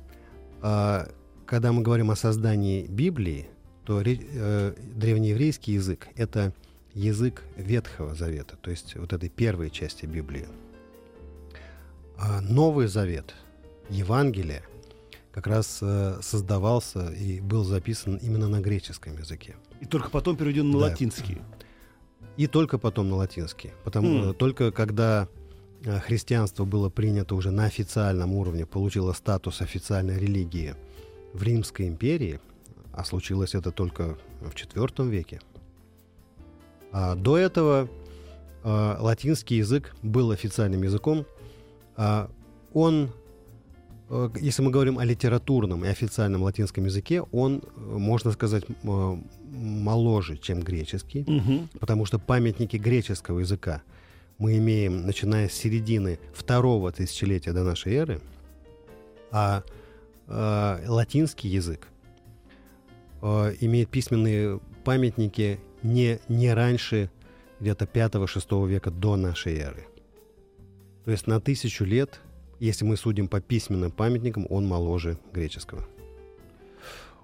а, 0.62 1.10
когда 1.46 1.72
мы 1.72 1.82
говорим 1.82 2.12
о 2.12 2.16
создании 2.16 2.86
Библии, 2.88 3.48
то 3.86 4.02
э, 4.06 4.74
древнееврейский 4.96 5.74
язык— 5.74 6.10
это 6.16 6.54
язык 6.94 7.44
Ветхого 7.56 8.16
Завета, 8.16 8.58
то 8.62 8.70
есть 8.70 8.96
вот 8.96 9.14
этой 9.14 9.30
первой 9.30 9.70
части 9.70 10.06
Библии. 10.06 10.48
А 12.18 12.42
Новый 12.42 12.88
Завет, 12.88 13.34
Евангелие, 13.90 14.64
как 15.32 15.48
раз 15.48 15.80
э, 15.82 16.20
создавался 16.22 17.10
и 17.12 17.40
был 17.40 17.64
записан 17.64 18.18
именно 18.18 18.48
на 18.48 18.60
греческом 18.60 19.18
языке. 19.18 19.56
И 19.80 19.86
только 19.86 20.10
потом 20.10 20.36
переведен 20.36 20.70
на 20.70 20.80
Да. 20.80 20.86
латинский. 20.88 21.42
И 22.38 22.48
только 22.48 22.78
потом 22.78 23.10
на 23.10 23.18
латинский. 23.18 23.72
Потому 23.84 24.32
э, 24.32 24.34
только 24.34 24.72
когда 24.72 25.28
э, 25.84 26.00
христианство 26.00 26.66
было 26.66 26.90
принято 26.90 27.36
уже 27.36 27.52
на 27.52 27.66
официальном 27.66 28.34
уровне, 28.34 28.66
получило 28.66 29.14
статус 29.14 29.62
официальной 29.62 30.18
религии 30.18 30.76
в 31.34 31.44
Римской 31.44 31.88
империи, 31.88 32.40
а 32.94 33.04
случилось 33.04 33.56
это 33.56 33.72
только 33.72 34.18
в 34.42 34.54
IV 34.54 35.10
веке. 35.10 35.42
А 36.92 37.16
до 37.16 37.38
этого 37.38 37.90
э, 38.64 38.96
латинский 39.00 39.58
язык 39.58 39.96
был 40.02 40.32
официальным 40.32 40.84
языком. 40.84 41.26
А 41.96 42.30
он, 42.74 43.12
если 44.42 44.62
мы 44.62 44.72
говорим 44.72 44.98
о 45.00 45.06
литературном 45.06 45.86
и 45.86 45.88
официальном 45.88 46.44
латинском 46.44 46.86
языке, 46.86 47.22
он, 47.32 47.62
э, 47.64 47.80
можно 47.80 48.32
сказать, 48.32 48.64
м- 48.84 49.24
моложе, 49.52 50.38
чем 50.38 50.60
греческий 50.62 51.24
Мгм. 51.28 51.70
потому 51.80 52.06
что 52.06 52.20
памятники 52.20 52.78
греческого 52.78 53.40
языка 53.40 53.82
мы 54.38 54.58
имеем, 54.58 55.06
начиная 55.06 55.48
с 55.48 55.54
середины 55.54 56.20
второго 56.34 56.92
тысячелетия 56.92 57.54
до 57.54 57.64
нашей 57.64 57.94
эры, 57.94 58.22
а 59.32 59.64
э, 60.28 60.86
латинский 60.88 61.50
язык 61.50 61.88
э, 63.22 63.56
имеет 63.62 63.90
письменные 63.90 64.60
памятники 64.84 65.60
не, 65.84 66.20
не 66.28 66.54
раньше 66.54 67.10
где-то 67.60 67.86
5-6 67.86 68.68
века 68.68 68.92
до 68.92 69.16
нашей 69.16 69.58
эры. 69.58 69.86
То 71.06 71.12
есть 71.12 71.28
на 71.28 71.40
тысячу 71.40 71.84
лет, 71.86 72.20
если 72.66 72.86
мы 72.86 72.96
судим 72.96 73.28
по 73.28 73.42
письменным 73.42 73.92
памятникам, 73.92 74.46
он 74.50 74.68
моложе 74.68 75.18
греческого. 75.34 75.88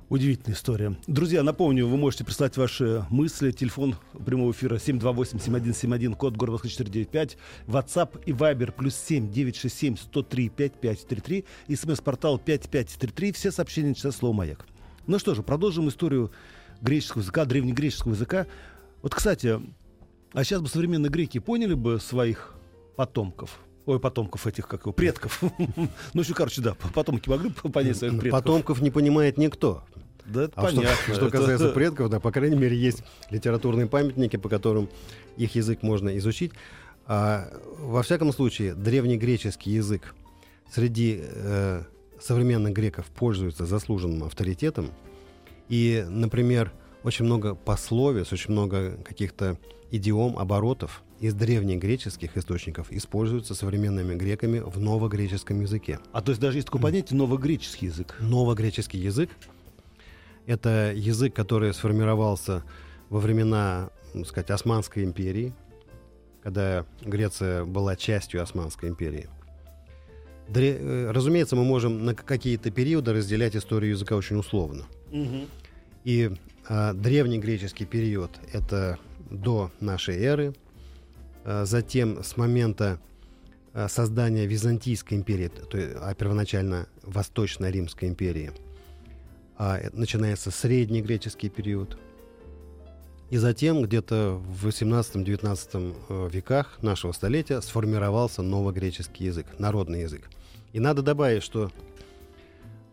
Удивительная 0.10 0.56
история. 0.56 0.98
Друзья, 1.06 1.44
напомню, 1.44 1.86
вы 1.86 1.98
можете 1.98 2.24
прислать 2.24 2.56
ваши 2.56 3.06
мысли. 3.10 3.52
Телефон 3.52 3.98
прямого 4.26 4.52
эфира 4.52 4.78
728-7171, 4.78 6.16
код 6.16 6.42
Москвы 6.42 6.70
495. 6.70 7.38
WhatsApp 7.68 8.24
и 8.26 8.32
Viber 8.32 8.72
плюс 8.72 8.96
7 8.96 9.30
967 9.30 9.98
103 9.98 10.50
5533. 10.50 11.46
И 11.68 11.76
смс-портал 11.76 12.40
5533. 12.40 13.32
Все 13.34 13.52
сообщения 13.52 13.94
часа 13.94 14.14
слово 14.14 14.34
«Маяк». 14.34 14.66
Ну 15.08 15.20
что 15.20 15.36
же, 15.36 15.44
продолжим 15.44 15.90
историю 15.90 16.32
греческого 16.82 17.22
языка, 17.22 17.44
древнегреческого 17.46 18.14
языка. 18.14 18.48
Вот, 19.02 19.14
кстати, 19.14 19.60
А 20.34 20.44
сейчас 20.44 20.62
бы 20.62 20.68
современные 20.68 21.10
греки 21.10 21.40
поняли 21.40 21.74
бы 21.74 22.00
своих 22.00 22.56
потомков. 22.96 23.60
Ой, 23.88 24.00
потомков 24.02 24.46
этих, 24.46 24.68
как 24.68 24.82
его, 24.82 24.92
предков. 24.92 25.42
Ну, 26.14 26.22
еще, 26.22 26.34
короче, 26.34 26.62
да, 26.62 26.76
потомки 26.94 27.30
могли 27.30 27.50
понять 27.50 27.98
своих 27.98 28.20
предков. 28.20 28.42
Потомков 28.42 28.82
не 28.82 28.92
понимает 28.92 29.38
никто. 29.38 29.84
Да, 30.26 30.44
это 30.44 30.54
А 30.58 30.68
что, 30.68 30.76
понятно. 30.82 31.14
что 31.16 31.28
Это- 31.28 31.38
касается 31.38 31.70
предков, 31.74 32.10
да, 32.10 32.20
по 32.20 32.32
крайней 32.32 32.58
мере, 32.58 32.78
есть 32.78 33.02
литературные 33.32 33.88
памятники, 33.88 34.36
по 34.36 34.50
которым 34.50 34.90
их 35.38 35.56
язык 35.56 35.84
можно 35.84 36.18
изучить. 36.18 36.52
А, 37.06 37.50
во 37.80 38.04
всяком 38.04 38.34
случае, 38.34 38.76
древнегреческий 38.76 39.72
язык 39.72 40.14
среди 40.70 41.22
э, 41.24 41.84
современных 42.20 42.74
греков 42.74 43.06
пользуется 43.06 43.66
заслуженным 43.66 44.26
авторитетом. 44.26 44.90
И, 45.70 46.06
например, 46.10 46.74
очень 47.04 47.24
много 47.24 47.56
пословиц, 47.56 48.34
очень 48.34 48.52
много 48.52 48.98
каких-то 49.06 49.58
идиом, 49.92 50.38
оборотов 50.38 51.04
из 51.20 51.34
древнегреческих 51.34 52.38
источников 52.38 52.92
используются 52.92 53.56
современными 53.56 54.16
греками 54.16 54.60
в 54.60 54.80
новогреческом 54.80 55.62
языке. 55.62 56.00
А 56.12 56.22
то 56.22 56.32
есть 56.32 56.42
даже 56.42 56.58
есть 56.58 56.68
такое 56.68 56.82
понятие 56.82 57.18
новогреческий 57.18 57.88
язык. 57.88 58.16
Новогреческий 58.20 59.00
язык— 59.00 59.30
это 60.46 60.94
язык, 60.96 61.34
который 61.34 61.74
сформировался 61.74 62.64
во 63.10 63.20
времена, 63.20 63.90
ну, 64.14 64.26
сказать, 64.26 64.52
Османской 64.52 65.04
империи, 65.04 65.54
когда 66.44 66.86
Греция 67.02 67.66
была 67.66 67.96
частью 67.96 68.42
Османской 68.42 68.90
империи. 68.90 69.28
Дре- 70.48 70.78
э, 70.80 71.12
разумеется, 71.12 71.56
мы 71.56 71.64
можем 71.64 72.06
на 72.06 72.16
какие-то 72.16 72.72
периоды 72.72 73.14
разделять 73.14 73.56
историю 73.56 73.92
языка 73.92 74.16
очень 74.16 74.38
условно. 74.38 74.86
И 76.04 76.32
а, 76.70 76.94
древний 76.94 77.40
греческий 77.40 77.86
период— 77.86 78.32
это 78.54 78.98
до 79.30 79.72
нашей 79.82 80.18
эры. 80.18 80.54
А, 81.48 81.64
затем 81.66 82.24
с 82.24 82.36
момента 82.36 83.00
а, 83.74 83.88
создания 83.88 84.46
Византийской 84.46 85.18
империи, 85.18 85.48
то 85.48 85.78
есть, 85.78 85.96
а 85.98 86.14
первоначально 86.14 86.88
Восточно-Римской 87.04 88.10
империи, 88.10 88.52
а, 89.58 89.80
э, 89.80 89.90
начинается 89.94 90.52
средний 90.52 91.02
греческий 91.02 91.48
период. 91.50 91.98
И 93.30 93.38
затем 93.38 93.82
где-то 93.82 94.42
в 94.46 94.68
18-19 94.68 95.96
э, 96.10 96.30
веках 96.34 96.80
нашего 96.82 97.14
столетия 97.14 97.62
сформировался 97.62 98.42
новогреческий 98.42 99.28
язык, 99.28 99.46
народный 99.58 100.02
язык. 100.02 100.30
И 100.74 100.82
надо 100.82 101.02
добавить, 101.02 101.44
что 101.44 101.72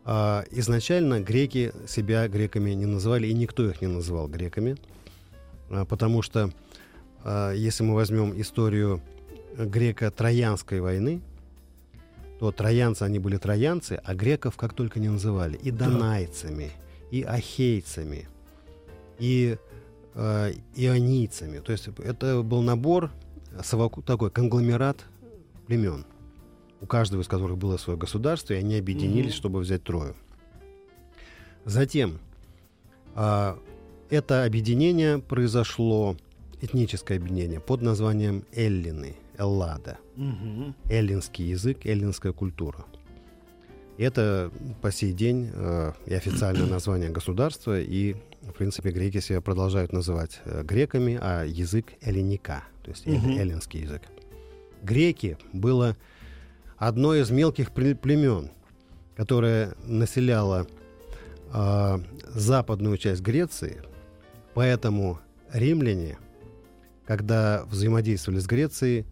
а, 0.04 0.44
изначально 0.52 1.18
греки 1.20 1.72
себя 1.88 2.28
греками 2.28 2.70
не 2.70 2.86
называли, 2.86 3.26
и 3.26 3.34
никто 3.34 3.68
их 3.68 3.80
не 3.80 3.88
называл 3.88 4.28
греками, 4.28 4.76
а, 5.70 5.84
потому 5.84 6.22
что 6.22 6.52
если 7.24 7.82
мы 7.84 7.94
возьмем 7.94 8.38
историю 8.40 9.00
греко-троянской 9.56 10.80
войны, 10.80 11.20
то 12.38 12.50
троянцы, 12.52 13.02
они 13.04 13.18
были 13.18 13.36
троянцы, 13.36 14.00
а 14.04 14.14
греков 14.14 14.56
как 14.56 14.74
только 14.74 15.00
не 15.00 15.08
называли. 15.08 15.56
И 15.56 15.70
донайцами, 15.70 16.70
и 17.10 17.22
ахейцами, 17.22 18.26
и 19.18 19.56
э, 20.14 20.52
ионийцами. 20.74 21.60
То 21.60 21.72
есть 21.72 21.88
это 21.98 22.42
был 22.42 22.62
набор, 22.62 23.10
совоку- 23.60 24.02
такой 24.02 24.30
конгломерат 24.30 24.98
племен, 25.66 26.04
у 26.80 26.86
каждого 26.86 27.22
из 27.22 27.28
которых 27.28 27.56
было 27.56 27.76
свое 27.78 27.98
государство, 27.98 28.52
и 28.52 28.56
они 28.58 28.76
объединились, 28.76 29.30
Мгм. 29.32 29.38
чтобы 29.38 29.60
взять 29.60 29.84
Трою. 29.84 30.14
Затем 31.64 32.18
а, 33.14 33.58
это 34.10 34.44
объединение 34.44 35.18
произошло, 35.20 36.16
этническое 36.64 37.18
объединение, 37.18 37.60
под 37.60 37.82
названием 37.82 38.44
Эллины, 38.52 39.16
Эллада. 39.38 39.98
Мгм. 40.16 40.74
Эллинский 40.90 41.46
язык, 41.46 41.86
эллинская 41.86 42.32
культура. 42.32 42.84
Это 43.98 44.50
по 44.82 44.90
сей 44.90 45.12
день 45.12 45.50
э, 45.52 45.92
и 46.06 46.14
официальное 46.14 46.66
название 46.70 47.10
государства, 47.10 47.80
и, 47.80 48.14
в 48.42 48.52
принципе, 48.52 48.90
греки 48.90 49.20
себя 49.20 49.40
продолжают 49.40 49.92
называть 49.92 50.40
э, 50.44 50.62
греками, 50.64 51.18
а 51.20 51.44
язык 51.44 51.86
эллиника, 52.00 52.64
то 52.82 52.90
есть 52.90 53.06
Мгм. 53.06 53.38
эллинский 53.38 53.82
язык. 53.82 54.02
Греки 54.82 55.38
было 55.52 55.96
одно 56.76 57.14
из 57.14 57.30
мелких 57.30 57.70
пле- 57.70 57.94
племен, 57.94 58.50
которое 59.16 59.74
населяло 59.86 60.66
э, 61.52 61.98
западную 62.34 62.96
часть 62.98 63.22
Греции, 63.22 63.80
поэтому 64.54 65.20
римляне, 65.52 66.18
когда 67.06 67.64
взаимодействовали 67.66 68.40
с 68.40 68.46
Грецией, 68.46 69.06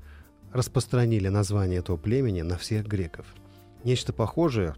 распространили 0.52 1.28
название 1.28 1.78
этого 1.78 1.96
племени 1.96 2.42
на 2.42 2.56
всех 2.56 2.86
греков. 2.86 3.26
Нечто 3.84 4.12
похожее, 4.12 4.74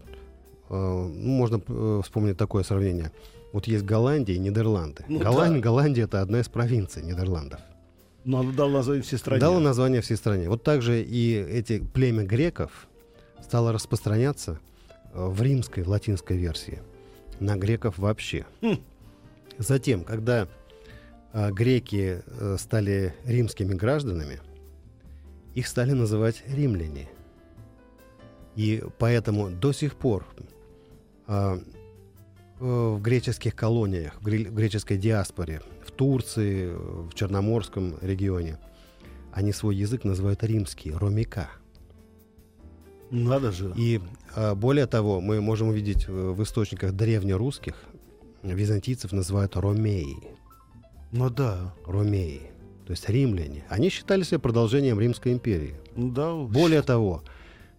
э, 0.69 0.73
ну, 0.73 1.29
можно 1.29 1.61
э, 1.67 2.01
вспомнить 2.03 2.37
такое 2.37 2.63
сравнение. 2.63 3.11
Вот 3.53 3.67
есть 3.67 3.85
Голландия 3.85 4.35
и 4.35 4.39
Нидерланды. 4.39 5.05
Ну 5.07 5.19
Голланд- 5.19 5.55
да. 5.55 5.59
Голландия 5.59 6.03
это 6.03 6.21
одна 6.21 6.39
из 6.41 6.49
провинций 6.49 7.03
Нидерландов. 7.03 7.59
Но 8.23 8.39
она 8.39 8.51
дала 8.51 8.71
название 8.71 9.03
всей 9.03 9.17
стране. 9.17 9.39
Дала 9.39 9.59
название 9.59 10.01
всей 10.01 10.17
стране. 10.17 10.49
Вот 10.49 10.63
также 10.63 11.03
и 11.03 11.35
эти 11.35 11.79
племя 11.79 12.23
греков 12.23 12.87
стало 13.41 13.71
распространяться 13.71 14.59
э, 15.13 15.25
в 15.25 15.41
римской, 15.41 15.83
в 15.83 15.89
латинской 15.89 16.37
версии 16.37 16.79
на 17.39 17.55
греков 17.55 17.97
вообще. 17.97 18.45
Хм. 18.61 18.79
Затем, 19.57 20.03
когда 20.03 20.47
греки 21.51 22.23
э, 22.25 22.55
стали 22.57 23.13
римскими 23.25 23.73
гражданами, 23.73 24.39
их 25.53 25.67
стали 25.67 25.91
называть 25.91 26.43
римляне. 26.47 27.09
И 28.55 28.81
поэтому 28.99 29.49
до 29.49 29.73
сих 29.73 29.95
пор 29.95 30.25
а, 31.27 31.57
э, 31.57 31.61
в 32.59 33.01
греческих 33.01 33.53
колониях, 33.53 34.21
в 34.21 34.25
греческой 34.25 34.97
диаспоре, 34.97 35.61
в 35.85 35.91
Турции, 35.91 36.71
в 36.73 37.13
Черноморском 37.13 37.97
регионе, 38.01 38.57
они 39.33 39.51
свой 39.51 39.75
язык 39.75 40.05
называют 40.05 40.41
римский, 40.43 40.93
ромика. 40.93 41.49
Надо 43.11 43.51
же. 43.51 43.73
И 43.75 43.99
а, 44.35 44.55
более 44.55 44.87
того, 44.87 45.19
мы 45.19 45.41
можем 45.41 45.67
увидеть 45.67 46.05
э, 46.07 46.11
в 46.11 46.41
источниках 46.41 46.93
древнерусских 46.93 47.75
византийцев 48.41 49.11
называют 49.11 49.57
ромеи. 49.57 50.15
Ну 51.15 51.29
да. 51.29 51.73
Ромеи, 51.85 52.41
то 52.85 52.91
есть 52.91 53.07
римляне. 53.09 53.63
Они 53.69 53.89
считали 53.89 54.23
себя 54.23 54.39
продолжением 54.39 54.99
Римской 54.99 55.31
империи. 55.31 55.75
Да. 55.95 56.35
Более 56.35 56.81
того, 56.81 57.23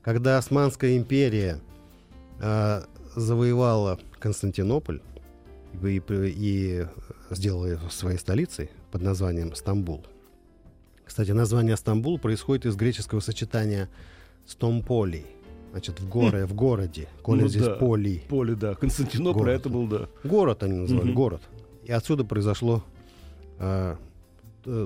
когда 0.03 0.38
Османская 0.38 0.96
империя 0.96 1.61
а, 2.40 2.85
завоевала 3.14 3.99
Константинополь 4.18 5.03
и, 5.83 6.03
и 6.09 6.87
сделала 7.31 7.66
его 7.66 7.90
своей 7.90 8.18
столицей 8.18 8.70
под 8.90 9.03
названием 9.03 9.55
Стамбул. 9.55 10.07
Кстати, 11.05 11.33
название 11.33 11.77
Стамбул 11.77 12.18
происходит 12.18 12.64
из 12.64 12.75
греческого 12.75 13.20
сочетания 13.20 13.90
«стомполи», 14.46 15.27
значит, 15.72 16.01
в, 16.01 16.09
горе, 16.09 16.46
в 16.46 16.55
городе. 16.55 17.07
Коли 17.22 17.42
Ну 17.42 17.49
здесь 17.49 17.64
да. 17.64 17.75
поли. 17.75 18.22
Поле, 18.29 18.55
да. 18.55 18.75
Константинополь, 18.77 19.42
Город. 19.42 19.61
это 19.61 19.68
был, 19.68 19.87
да. 19.87 20.09
Город 20.25 20.62
они 20.62 20.75
называли, 20.79 21.09
Мгм. 21.09 21.14
город. 21.14 21.42
И 21.85 21.92
отсюда 21.92 22.25
произошло 22.25 22.83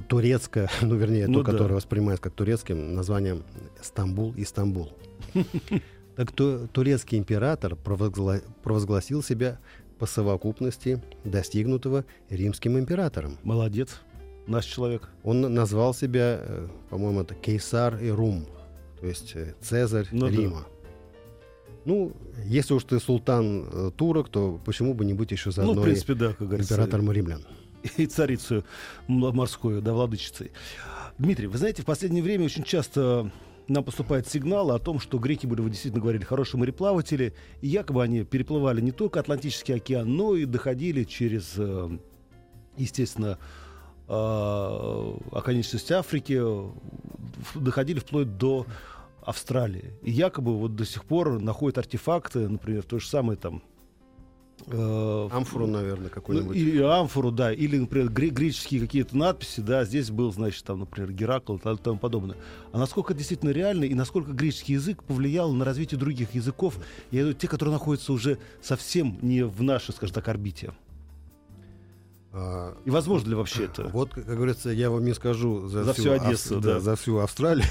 турецкое, 0.08 0.68
ну, 0.82 0.94
вернее, 0.96 1.26
Ну 1.26 1.38
то, 1.40 1.44
да. 1.44 1.52
которое 1.52 1.74
воспринимается 1.74 2.22
как 2.22 2.34
турецким 2.34 2.94
названием 2.94 3.42
Стамбул 3.82 4.32
и 4.36 4.44
Стамбул. 4.44 4.92
Так 6.16 6.32
то 6.32 6.66
турецкий 6.66 7.16
император 7.16 7.74
провозгла- 7.82 8.42
провозгласил 8.62 9.22
себя 9.22 9.58
по 9.98 10.04
совокупности 10.04 11.02
достигнутого 11.24 12.04
римским 12.28 12.78
императором. 12.78 13.38
Молодец. 13.42 14.00
Наш 14.46 14.66
человек. 14.66 15.08
Он 15.22 15.40
назвал 15.54 15.94
себя, 15.94 16.40
э, 16.42 16.68
по-моему, 16.90 17.22
это 17.22 17.34
Кейсар 17.34 17.96
и 18.02 18.10
Рум, 18.10 18.44
то 19.00 19.06
есть 19.06 19.32
э, 19.34 19.54
Цезарь 19.62 20.08
Ну 20.10 20.26
да. 20.26 20.32
Рима. 20.32 20.66
Ну, 21.86 22.12
если 22.44 22.74
уж 22.74 22.84
ты 22.84 23.00
султан 23.00 23.66
э, 23.72 23.90
турок, 23.96 24.28
то 24.28 24.60
почему 24.66 24.92
бы 24.92 25.06
не 25.06 25.14
быть 25.14 25.30
еще 25.30 25.48
Ну, 25.48 25.52
заодно 25.52 25.74
в 25.74 25.84
и 25.84 25.84
принципе, 25.84 26.14
да, 26.14 26.34
как 26.34 26.48
говорится. 26.48 26.74
императором 26.74 27.10
римлян? 27.12 27.46
И 27.96 28.06
царицу 28.06 28.64
морскую, 29.06 29.82
да, 29.82 29.92
владычицей. 29.92 30.52
Дмитрий, 31.18 31.46
вы 31.46 31.58
знаете, 31.58 31.82
в 31.82 31.86
последнее 31.86 32.22
время 32.22 32.46
очень 32.46 32.62
часто 32.62 33.30
нам 33.68 33.84
поступают 33.84 34.26
сигналы 34.26 34.74
о 34.74 34.78
том, 34.78 34.98
что 34.98 35.18
греки 35.18 35.46
были, 35.46 35.60
вы 35.60 35.70
действительно 35.70 36.02
говорили, 36.02 36.24
хорошие 36.24 36.58
мореплаватели, 36.58 37.34
и 37.60 37.68
якобы 37.68 38.02
они 38.02 38.24
переплывали 38.24 38.80
не 38.80 38.90
только 38.90 39.20
Атлантический 39.20 39.74
океан, 39.74 40.16
но 40.16 40.34
и 40.34 40.44
доходили 40.44 41.04
через, 41.04 41.54
э, 41.56 41.98
естественно, 42.76 43.38
э, 44.08 45.18
оконечность 45.30 45.92
Африки, 45.92 46.42
доходили 47.54 48.00
вплоть 48.00 48.36
до 48.36 48.66
Австралии. 49.22 49.92
И 50.02 50.10
якобы 50.10 50.56
вот 50.56 50.74
до 50.74 50.84
сих 50.84 51.04
пор 51.04 51.40
находят 51.40 51.78
артефакты, 51.78 52.48
например, 52.48 52.82
то 52.82 52.98
же 52.98 53.06
самое 53.06 53.38
там 53.38 53.62
Э, 54.66 55.28
амфору, 55.32 55.66
наверное, 55.66 56.04
ну, 56.04 56.10
какую-нибудь. 56.10 56.56
Ну, 56.56 56.62
или 56.62 56.80
амфору, 56.82 57.30
да, 57.30 57.52
или, 57.52 57.78
например, 57.78 58.08
гре- 58.08 58.30
греческие 58.30 58.80
какие-то 58.80 59.16
надписи, 59.16 59.60
да, 59.60 59.84
здесь 59.84 60.10
был, 60.10 60.32
значит, 60.32 60.64
там, 60.64 60.80
например, 60.80 61.12
Геракл 61.12 61.56
и 61.56 61.58
тому 61.58 61.98
подобное. 61.98 62.36
А 62.72 62.78
насколько 62.78 63.14
действительно 63.14 63.50
реально 63.50 63.84
и 63.84 63.94
насколько 63.94 64.32
греческий 64.32 64.74
язык 64.74 65.02
повлиял 65.02 65.52
на 65.52 65.64
развитие 65.64 65.98
других 65.98 66.34
языков, 66.34 66.78
я 67.10 67.20
думаю, 67.20 67.34
те, 67.34 67.48
которые 67.48 67.72
находятся 67.72 68.12
уже 68.12 68.38
совсем 68.62 69.18
не 69.22 69.44
в 69.44 69.62
нашей, 69.62 69.92
скажем 69.92 70.14
так, 70.14 70.28
орбите. 70.28 70.72
А, 72.32 72.76
И 72.84 72.90
возможно 72.90 73.30
ли 73.30 73.34
вообще 73.34 73.64
это? 73.64 73.88
Вот, 73.88 74.14
как 74.14 74.24
говорится, 74.24 74.70
я 74.70 74.88
вам 74.88 75.04
не 75.04 75.14
скажу 75.14 75.66
за, 75.66 75.82
за 75.82 75.92
всю, 75.92 76.02
всю 76.02 76.12
Одессу, 76.12 76.56
Ав... 76.58 76.62
да. 76.62 76.74
да, 76.74 76.80
за 76.80 76.94
всю 76.94 77.18
Австралию, 77.18 77.66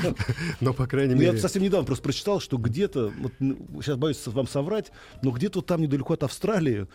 но 0.60 0.74
по 0.74 0.86
крайней 0.86 1.14
мере. 1.14 1.32
Я 1.32 1.38
совсем 1.38 1.62
недавно 1.62 1.86
просто 1.86 2.04
прочитал, 2.04 2.38
что 2.38 2.58
где-то, 2.58 3.12
сейчас 3.80 3.96
боюсь 3.96 4.20
вам 4.26 4.46
соврать, 4.46 4.92
но 5.22 5.30
где-то 5.30 5.62
там 5.62 5.80
недалеко 5.80 6.12
от 6.12 6.22
Австралии 6.22 6.86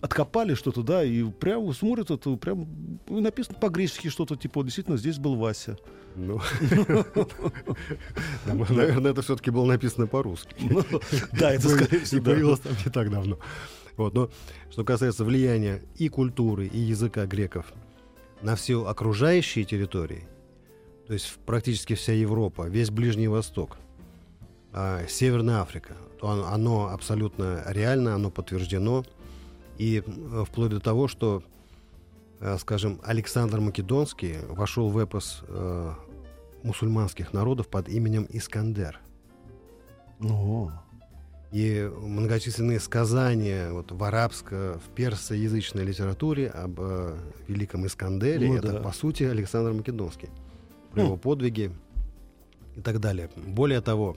откопали 0.00 0.54
что-то, 0.54 0.82
да, 0.82 1.04
и 1.04 1.22
прямо 1.24 1.70
смотрят 1.74 2.10
это, 2.10 2.34
прям 2.36 2.66
написано 3.08 3.58
по-гречески 3.58 4.08
что-то 4.08 4.36
типа, 4.36 4.62
действительно, 4.62 4.96
здесь 4.96 5.18
был 5.18 5.36
Вася. 5.36 5.76
Ну, 6.16 6.40
наверное, 8.46 9.10
это 9.10 9.20
все-таки 9.20 9.50
было 9.50 9.66
написано 9.66 10.06
по-русски. 10.06 10.54
Ну, 10.60 10.82
да, 11.32 11.52
это 11.52 11.68
скорее 11.68 12.00
всего. 12.00 12.22
И 12.22 12.24
появилось 12.24 12.60
там 12.60 12.72
не 12.84 12.90
так 12.90 13.10
давно. 13.10 13.38
Вот, 13.96 14.14
но 14.14 14.30
что 14.70 14.84
касается 14.84 15.24
влияния 15.24 15.82
и 15.96 16.08
культуры, 16.08 16.66
и 16.66 16.78
языка 16.78 17.26
греков 17.26 17.72
на 18.42 18.56
все 18.56 18.84
окружающие 18.84 19.64
территории, 19.64 20.26
то 21.06 21.12
есть 21.12 21.38
практически 21.46 21.94
вся 21.94 22.12
Европа, 22.12 22.68
весь 22.68 22.90
Ближний 22.90 23.28
Восток, 23.28 23.76
а, 24.72 25.06
Северная 25.06 25.60
Африка, 25.60 25.96
то 26.20 26.30
оно, 26.30 26.46
оно 26.46 26.88
абсолютно 26.88 27.62
реально, 27.66 28.14
оно 28.14 28.30
подтверждено. 28.30 29.04
И 29.76 30.02
э, 30.06 30.44
вплоть 30.46 30.70
до 30.70 30.80
того, 30.80 31.08
что, 31.08 31.42
э, 32.40 32.56
скажем, 32.58 33.00
Александр 33.02 33.60
Македонский 33.60 34.36
вошел 34.48 34.88
в 34.88 34.98
эпос 34.98 35.42
э, 35.48 35.92
мусульманских 36.62 37.32
народов 37.32 37.68
под 37.68 37.88
именем 37.88 38.26
Искандер. 38.30 39.00
О 40.20 40.83
и 41.54 41.88
многочисленные 42.00 42.80
сказания 42.80 43.70
вот, 43.70 43.92
в 43.92 44.02
арабско, 44.02 44.80
в 44.84 44.92
персоязычной 44.96 45.84
литературе 45.84 46.48
об 46.48 46.80
э, 46.80 47.16
великом 47.46 47.86
Искандере, 47.86 48.48
ну, 48.48 48.56
это, 48.56 48.72
да. 48.72 48.80
по 48.80 48.90
сути, 48.90 49.22
Александр 49.22 49.72
Македонский. 49.72 50.30
Про 50.90 51.02
хм. 51.02 51.04
его 51.04 51.16
подвиги 51.16 51.70
и 52.74 52.80
так 52.80 52.98
далее. 52.98 53.30
Более 53.36 53.80
того, 53.82 54.16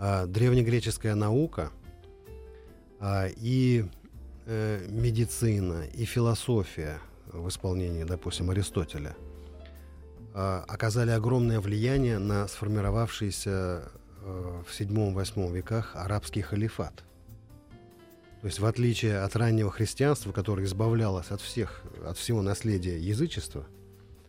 э, 0.00 0.26
древнегреческая 0.26 1.14
наука 1.14 1.70
э, 2.98 3.30
и 3.36 3.84
э, 4.46 4.84
медицина, 4.88 5.84
и 5.94 6.04
философия 6.04 6.98
в 7.26 7.48
исполнении, 7.50 8.02
допустим, 8.02 8.50
Аристотеля 8.50 9.14
э, 10.34 10.62
оказали 10.66 11.12
огромное 11.12 11.60
влияние 11.60 12.18
на 12.18 12.48
сформировавшийся 12.48 13.92
в 14.24 14.80
7-8 14.80 15.52
веках 15.52 15.92
арабский 15.94 16.42
халифат. 16.42 17.04
То 18.40 18.46
есть 18.46 18.58
в 18.58 18.66
отличие 18.66 19.20
от 19.20 19.36
раннего 19.36 19.70
христианства, 19.70 20.32
которое 20.32 20.64
избавлялось 20.64 21.30
от, 21.30 21.40
всех, 21.40 21.82
от 22.04 22.18
всего 22.18 22.42
наследия 22.42 22.98
язычества, 22.98 23.66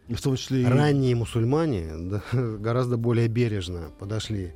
в 0.08 0.22
том 0.22 0.36
числе 0.36 0.68
ранние 0.68 1.16
мусульмане 1.16 1.92
да, 1.96 2.24
гораздо 2.60 2.98
более 2.98 3.28
бережно 3.28 3.90
подошли 3.98 4.54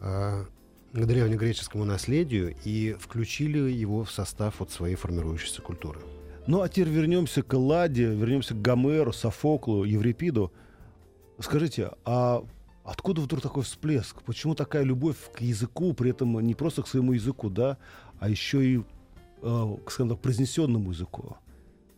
э, 0.00 0.44
к 0.92 1.06
древнегреческому 1.06 1.84
наследию 1.84 2.56
и 2.64 2.96
включили 2.98 3.70
его 3.70 4.04
в 4.04 4.10
состав 4.10 4.56
вот 4.58 4.72
своей 4.72 4.96
формирующейся 4.96 5.62
культуры. 5.62 6.00
Ну 6.48 6.62
а 6.62 6.68
теперь 6.68 6.88
вернемся 6.88 7.42
к 7.42 7.52
Ладе, 7.52 8.06
вернемся 8.06 8.54
к 8.54 8.62
Гомеру, 8.62 9.12
Софоклу, 9.12 9.84
Еврипиду. 9.84 10.50
Скажите, 11.38 11.90
а 12.04 12.42
Откуда 12.88 13.20
вдруг 13.20 13.42
такой 13.42 13.64
всплеск? 13.64 14.22
Почему 14.22 14.54
такая 14.54 14.82
любовь 14.82 15.18
к 15.34 15.42
языку, 15.42 15.92
при 15.92 16.10
этом 16.10 16.40
не 16.40 16.54
просто 16.54 16.82
к 16.82 16.88
своему 16.88 17.12
языку, 17.12 17.50
да, 17.50 17.76
а 18.18 18.30
еще 18.30 18.64
и 18.64 18.82
э, 19.42 19.76
скажем 19.88 20.08
так, 20.08 20.20
произнесенному 20.20 20.92
языку? 20.92 21.36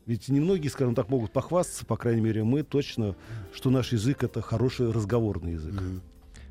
Ведь 0.07 0.29
немногие, 0.29 0.68
скажем 0.68 0.96
так, 0.96 1.09
могут 1.09 1.31
похвастаться, 1.31 1.87
по 1.87 1.96
крайней 1.96 2.22
мере, 2.22 2.42
мы 2.42 2.64
точно, 2.64 3.14
что 3.53 3.70
наш 3.70 3.92
язык 3.92 4.24
это 4.24 4.42
хороший 4.42 4.90
разговорный 4.90 5.53
язык. 5.53 5.74
Mm-hmm. 5.74 6.00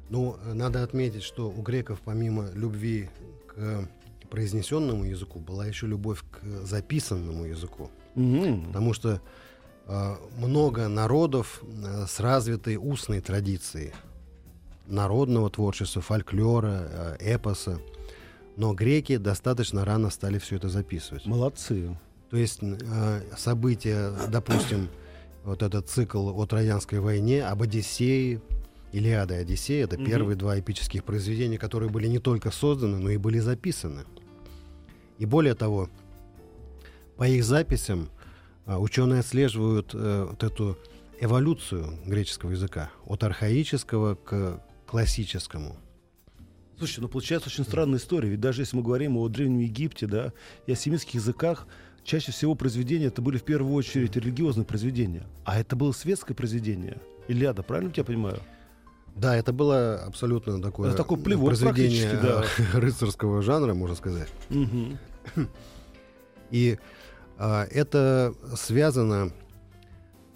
Ну, 0.09 0.37
надо 0.53 0.83
отметить, 0.83 1.23
что 1.23 1.49
у 1.49 1.61
греков 1.61 1.99
помимо 2.05 2.49
любви 2.53 3.09
к 3.45 3.89
произнесенному 4.29 5.03
языку 5.03 5.39
была 5.39 5.65
еще 5.65 5.85
любовь 5.85 6.23
к 6.31 6.65
записанному 6.65 7.43
языку. 7.43 7.91
Mm-hmm. 8.15 8.67
Потому 8.67 8.93
что 8.93 9.21
э, 9.85 10.15
много 10.37 10.87
народов 10.87 11.61
э, 11.61 12.05
с 12.07 12.21
развитой 12.21 12.77
устной 12.77 13.19
традицией 13.19 13.91
народного 14.89 15.49
творчества, 15.49 16.01
фольклора, 16.01 17.17
э, 17.19 17.35
эпоса. 17.35 17.79
Но 18.57 18.73
греки 18.73 19.17
достаточно 19.17 19.85
рано 19.85 20.09
стали 20.09 20.37
все 20.39 20.57
это 20.57 20.69
записывать. 20.69 21.25
Молодцы. 21.25 21.97
То 22.29 22.37
есть 22.37 22.59
э, 22.61 23.21
события, 23.37 24.11
допустим, 24.27 24.89
вот 25.43 25.63
этот 25.63 25.89
цикл 25.89 26.29
о 26.29 26.45
Троянской 26.45 26.99
войне, 26.99 27.45
об 27.45 27.61
Одиссее, 27.61 28.41
Илиада 28.91 29.35
и 29.35 29.41
Одиссея, 29.41 29.85
это 29.85 29.95
угу. 29.95 30.05
первые 30.05 30.35
два 30.35 30.59
эпических 30.59 31.03
произведения, 31.03 31.57
которые 31.57 31.89
были 31.89 32.07
не 32.07 32.19
только 32.19 32.51
созданы, 32.51 32.97
но 32.97 33.09
и 33.09 33.17
были 33.17 33.39
записаны. 33.39 34.03
И 35.19 35.25
более 35.25 35.53
того, 35.53 35.89
по 37.17 37.27
их 37.27 37.43
записям 37.43 38.09
э, 38.65 38.75
ученые 38.75 39.21
отслеживают 39.21 39.93
вот 39.93 40.43
эту 40.43 40.77
эволюцию 41.21 41.99
греческого 42.05 42.51
языка 42.51 42.89
от 43.05 43.23
архаического 43.23 44.15
к 44.15 44.61
классическому. 44.89 45.77
Слушай, 46.79 47.01
ну 47.01 47.09
получается 47.09 47.49
очень 47.49 47.63
странная 47.63 47.99
история. 47.99 48.29
Ведь 48.29 48.39
даже 48.39 48.63
если 48.63 48.75
мы 48.75 48.81
говорим 48.81 49.17
о 49.17 49.27
Древнем 49.27 49.59
Египте, 49.59 50.07
да, 50.07 50.33
и 50.65 50.71
о 50.71 50.75
семитских 50.75 51.15
языках, 51.15 51.67
чаще 52.03 52.31
всего 52.31 52.55
произведения 52.55 53.05
это 53.05 53.21
были 53.21 53.37
в 53.37 53.43
первую 53.43 53.75
очередь 53.75 54.15
религиозные 54.15 54.65
произведения. 54.65 55.27
А 55.45 55.59
это 55.59 55.75
было 55.75 55.91
светское 55.91 56.33
произведение. 56.33 56.97
Ильяда, 57.27 57.61
правильно 57.61 57.93
я 57.95 58.03
понимаю? 58.03 58.39
Да, 59.15 59.35
это 59.35 59.53
было 59.53 60.01
абсолютно 60.05 60.59
такое, 60.59 60.89
это 60.89 60.97
такой 60.97 61.19
плевок 61.19 61.49
произведение 61.49 62.11
да. 62.13 62.43
рыцарского 62.73 63.43
жанра, 63.43 63.75
можно 63.75 63.95
сказать. 63.95 64.29
Угу. 64.49 64.97
И 66.49 66.79
а, 67.37 67.65
это 67.65 68.33
связано 68.55 69.31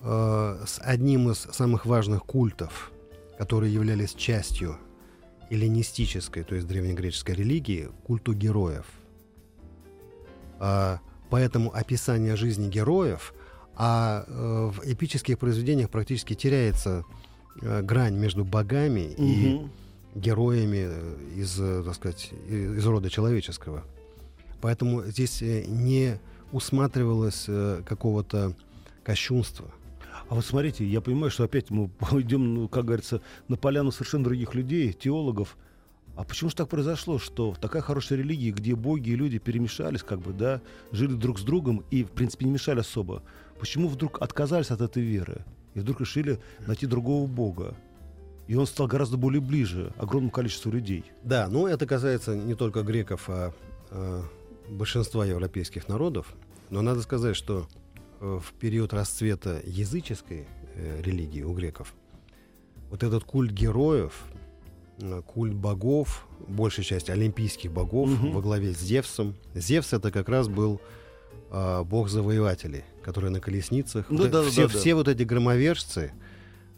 а, 0.01 0.61
с 0.67 0.79
одним 0.83 1.31
из 1.31 1.39
самых 1.39 1.87
важных 1.87 2.23
культов 2.23 2.92
которые 3.37 3.73
являлись 3.73 4.13
частью 4.13 4.77
эллинистической, 5.49 6.43
то 6.43 6.55
есть 6.55 6.67
древнегреческой 6.67 7.35
религии, 7.35 7.89
культу 8.03 8.33
героев. 8.33 8.85
А, 10.59 10.99
поэтому 11.29 11.73
описание 11.73 12.35
жизни 12.35 12.69
героев, 12.69 13.33
а 13.75 14.25
э, 14.27 14.71
в 14.71 14.81
эпических 14.85 15.39
произведениях 15.39 15.89
практически 15.89 16.35
теряется 16.35 17.05
э, 17.61 17.81
грань 17.81 18.15
между 18.15 18.45
богами 18.45 19.13
угу. 19.17 19.23
и 19.23 19.61
героями 20.13 20.87
из, 21.35 21.55
так 21.55 21.95
сказать, 21.95 22.31
из 22.47 22.85
рода 22.85 23.09
человеческого. 23.09 23.83
Поэтому 24.61 25.03
здесь 25.05 25.41
э, 25.41 25.65
не 25.65 26.19
усматривалось 26.51 27.49
какого-то 27.83 28.53
кощунства– 29.03 29.71
а 30.33 30.35
вот 30.35 30.45
смотрите, 30.45 30.83
я 30.83 30.99
понимаю, 30.99 31.29
что 31.29 31.43
опять 31.43 31.69
мы 31.69 31.91
идем, 32.19 32.55
ну, 32.55 32.67
как 32.67 32.85
говорится, 32.85 33.21
на 33.49 33.55
поляну 33.55 33.91
совершенно 33.91 34.23
других 34.23 34.55
людей, 34.55 34.91
теологов. 34.91 35.55
А 36.15 36.23
почему 36.23 36.49
же 36.49 36.55
так 36.55 36.69
произошло, 36.69 37.19
что 37.19 37.53
такая 37.61 37.83
хорошая 37.83 38.17
религия, 38.17 38.49
где 38.49 38.73
боги 38.73 39.11
и 39.11 39.15
люди 39.15 39.37
перемешались, 39.37 40.01
как 40.01 40.21
бы, 40.21 40.33
да, 40.33 40.59
жили 40.91 41.13
друг 41.13 41.37
с 41.37 41.43
другом 41.43 41.83
и, 41.91 42.03
в 42.03 42.09
принципе, 42.09 42.45
не 42.45 42.51
мешали 42.51 42.79
особо, 42.79 43.21
почему 43.59 43.87
вдруг 43.87 44.23
отказались 44.23 44.71
от 44.71 44.81
этой 44.81 45.03
веры 45.03 45.45
и 45.75 45.81
вдруг 45.81 46.01
решили 46.01 46.39
найти 46.65 46.87
другого 46.87 47.27
бога? 47.27 47.75
И 48.47 48.55
он 48.55 48.65
стал 48.65 48.87
гораздо 48.87 49.17
более 49.17 49.39
ближе 49.39 49.93
огромному 49.99 50.31
количеству 50.31 50.71
людей. 50.71 51.03
Да, 51.23 51.47
ну 51.47 51.67
это 51.67 51.85
касается 51.85 52.35
не 52.35 52.55
только 52.55 52.81
греков, 52.81 53.25
а, 53.27 53.53
а 53.91 54.23
большинства 54.67 55.27
европейских 55.27 55.87
народов. 55.87 56.33
Но 56.71 56.81
надо 56.81 57.03
сказать, 57.03 57.35
что 57.35 57.67
в 58.23 58.53
период 58.57 58.93
расцвета 58.93 59.61
языческой 59.65 60.47
э, 60.76 61.01
религии 61.01 61.41
у 61.41 61.53
греков, 61.53 61.93
вот 62.89 63.03
этот 63.03 63.26
культ 63.26 63.51
героев, 63.51 64.13
э, 65.01 65.21
культ 65.26 65.53
богов, 65.53 66.26
большая 66.47 66.86
часть 66.86 67.09
олимпийских 67.09 67.71
богов 67.71 68.09
угу. 68.09 68.32
во 68.32 68.41
главе 68.41 68.74
с 68.74 68.80
Зевсом. 68.80 69.36
Зевс 69.53 69.91
это 69.91 70.09
как 70.09 70.30
раз 70.30 70.47
был 70.47 70.80
э, 71.51 71.84
бог 71.84 72.07
завоевателей, 72.07 72.84
который 73.03 73.30
на 73.30 73.41
колесницах. 73.41 74.05
Ну, 74.09 74.19
вот, 74.19 74.32
да, 74.32 74.43
все, 74.43 74.67
да, 74.67 74.74
да. 74.74 74.80
все 74.80 74.95
вот 74.95 75.09
эти 75.09 75.24
громовержцы 75.24 76.13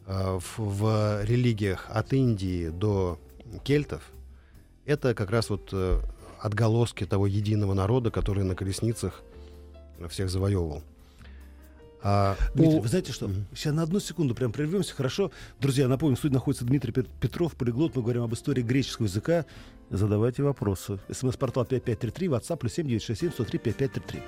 э, 0.08 0.40
в, 0.40 0.58
в 0.58 1.24
религиях 1.26 1.86
от 1.90 2.12
Индии 2.14 2.70
до 2.70 3.20
кельтов, 3.64 4.02
это 4.86 5.14
как 5.14 5.30
раз 5.30 5.52
вот 5.52 5.70
э, 5.74 6.00
отголоски 6.40 7.06
того 7.06 7.28
единого 7.28 7.76
народа, 7.76 8.10
который 8.10 8.44
на 8.44 8.56
колесницах 8.56 9.22
всех 10.10 10.32
завоевывал. 10.32 10.82
А, 12.08 12.38
Дмитрий, 12.54 12.78
у... 12.78 12.82
вы 12.82 12.88
знаете 12.88 13.12
что? 13.12 13.32
Сейчас 13.56 13.74
на 13.74 13.82
одну 13.82 14.00
секунду 14.00 14.36
прям 14.36 14.52
прервемся, 14.52 14.94
хорошо? 14.94 15.32
Друзья, 15.60 15.88
напомню, 15.88 16.16
в 16.16 16.20
студии 16.20 16.36
находится 16.36 16.64
Дмитрий 16.64 16.92
Петров, 16.92 17.56
полиглот. 17.56 17.96
Мы 17.96 18.04
говорим 18.04 18.22
об 18.22 18.34
истории 18.36 18.62
греческого 18.62 19.08
языка. 19.08 19.46
Задавайте 19.90 20.44
вопросы. 20.44 21.00
СМС-портал 21.12 21.66
5533, 21.66 22.28
WhatsApp 22.28 22.58
плюс 22.58 22.74
7967 22.74 23.32
103 23.32 23.60
5533. 23.60 24.22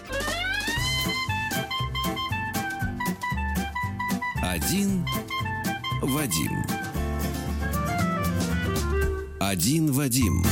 Один 4.42 5.06
Вадим. 6.02 6.64
Один 9.40 9.92
Вадим. 9.92 10.44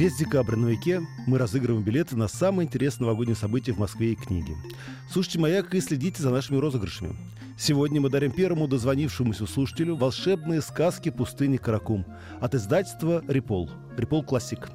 Весь 0.00 0.16
декабрь 0.16 0.56
на 0.56 0.68
веке 0.68 1.02
мы 1.26 1.36
разыгрываем 1.36 1.84
билеты 1.84 2.16
на 2.16 2.26
самые 2.26 2.66
интересные 2.66 3.04
новогодние 3.04 3.36
события 3.36 3.72
в 3.72 3.78
Москве 3.78 4.12
и 4.12 4.14
книги. 4.14 4.56
Слушайте 5.12 5.38
«Маяк» 5.38 5.74
и 5.74 5.80
следите 5.82 6.22
за 6.22 6.30
нашими 6.30 6.56
розыгрышами. 6.56 7.14
Сегодня 7.58 8.00
мы 8.00 8.08
дарим 8.08 8.32
первому 8.32 8.66
дозвонившемуся 8.66 9.46
слушателю 9.46 9.96
волшебные 9.96 10.62
сказки 10.62 11.10
пустыни 11.10 11.58
Каракум 11.58 12.06
от 12.40 12.54
издательства 12.54 13.22
«Репол». 13.28 13.68
«Репол 13.98 14.24
Классик». 14.24 14.70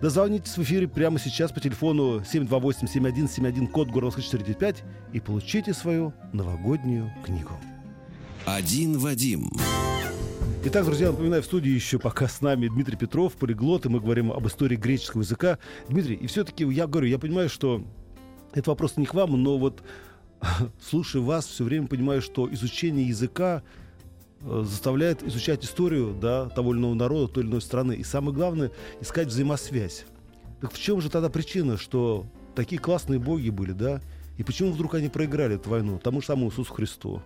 Дозвонитесь 0.00 0.56
в 0.56 0.62
эфире 0.62 0.86
прямо 0.86 1.18
сейчас 1.18 1.50
по 1.50 1.58
телефону 1.58 2.20
728-7171, 2.20 3.66
код 3.66 3.88
города 3.88 4.22
495 4.22 4.84
и 5.12 5.18
получите 5.18 5.74
свою 5.74 6.14
новогоднюю 6.32 7.12
книгу. 7.24 7.58
Один 8.46 8.98
Вадим. 8.98 9.50
Итак, 10.62 10.84
друзья, 10.84 11.10
напоминаю, 11.10 11.42
в 11.42 11.46
студии 11.46 11.70
еще 11.70 11.98
пока 11.98 12.28
с 12.28 12.42
нами 12.42 12.68
Дмитрий 12.68 12.94
Петров, 12.96 13.32
полиглот, 13.32 13.86
и 13.86 13.88
мы 13.88 13.98
говорим 13.98 14.30
об 14.30 14.46
истории 14.46 14.76
греческого 14.76 15.22
языка. 15.22 15.58
Дмитрий, 15.88 16.16
и 16.16 16.26
все-таки 16.26 16.64
я 16.64 16.86
говорю, 16.86 17.06
я 17.06 17.18
понимаю, 17.18 17.48
что 17.48 17.82
это 18.52 18.68
вопрос 18.68 18.98
не 18.98 19.06
к 19.06 19.14
вам, 19.14 19.42
но 19.42 19.56
вот 19.56 19.82
слушая 20.82 21.22
вас, 21.22 21.46
все 21.46 21.64
время 21.64 21.86
понимаю, 21.86 22.20
что 22.20 22.52
изучение 22.52 23.08
языка 23.08 23.62
э, 24.42 24.62
заставляет 24.62 25.22
изучать 25.22 25.64
историю 25.64 26.14
да, 26.20 26.50
того 26.50 26.74
или 26.74 26.80
иного 26.80 26.94
народа, 26.94 27.32
той 27.32 27.44
или 27.44 27.50
иной 27.50 27.62
страны. 27.62 27.94
И 27.94 28.04
самое 28.04 28.34
главное, 28.34 28.70
искать 29.00 29.28
взаимосвязь. 29.28 30.04
Так 30.60 30.74
в 30.74 30.78
чем 30.78 31.00
же 31.00 31.08
тогда 31.08 31.30
причина, 31.30 31.78
что 31.78 32.26
такие 32.54 32.78
классные 32.78 33.18
боги 33.18 33.48
были, 33.48 33.72
да? 33.72 34.02
И 34.36 34.42
почему 34.42 34.72
вдруг 34.72 34.94
они 34.94 35.08
проиграли 35.08 35.54
эту 35.56 35.70
войну 35.70 35.98
тому 35.98 36.20
же 36.20 36.26
самому 36.26 36.50
Иисусу 36.50 36.70
Христу? 36.74 37.22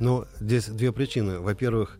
Но 0.00 0.26
здесь 0.40 0.66
две 0.66 0.92
причины. 0.92 1.38
Во-первых, 1.38 1.98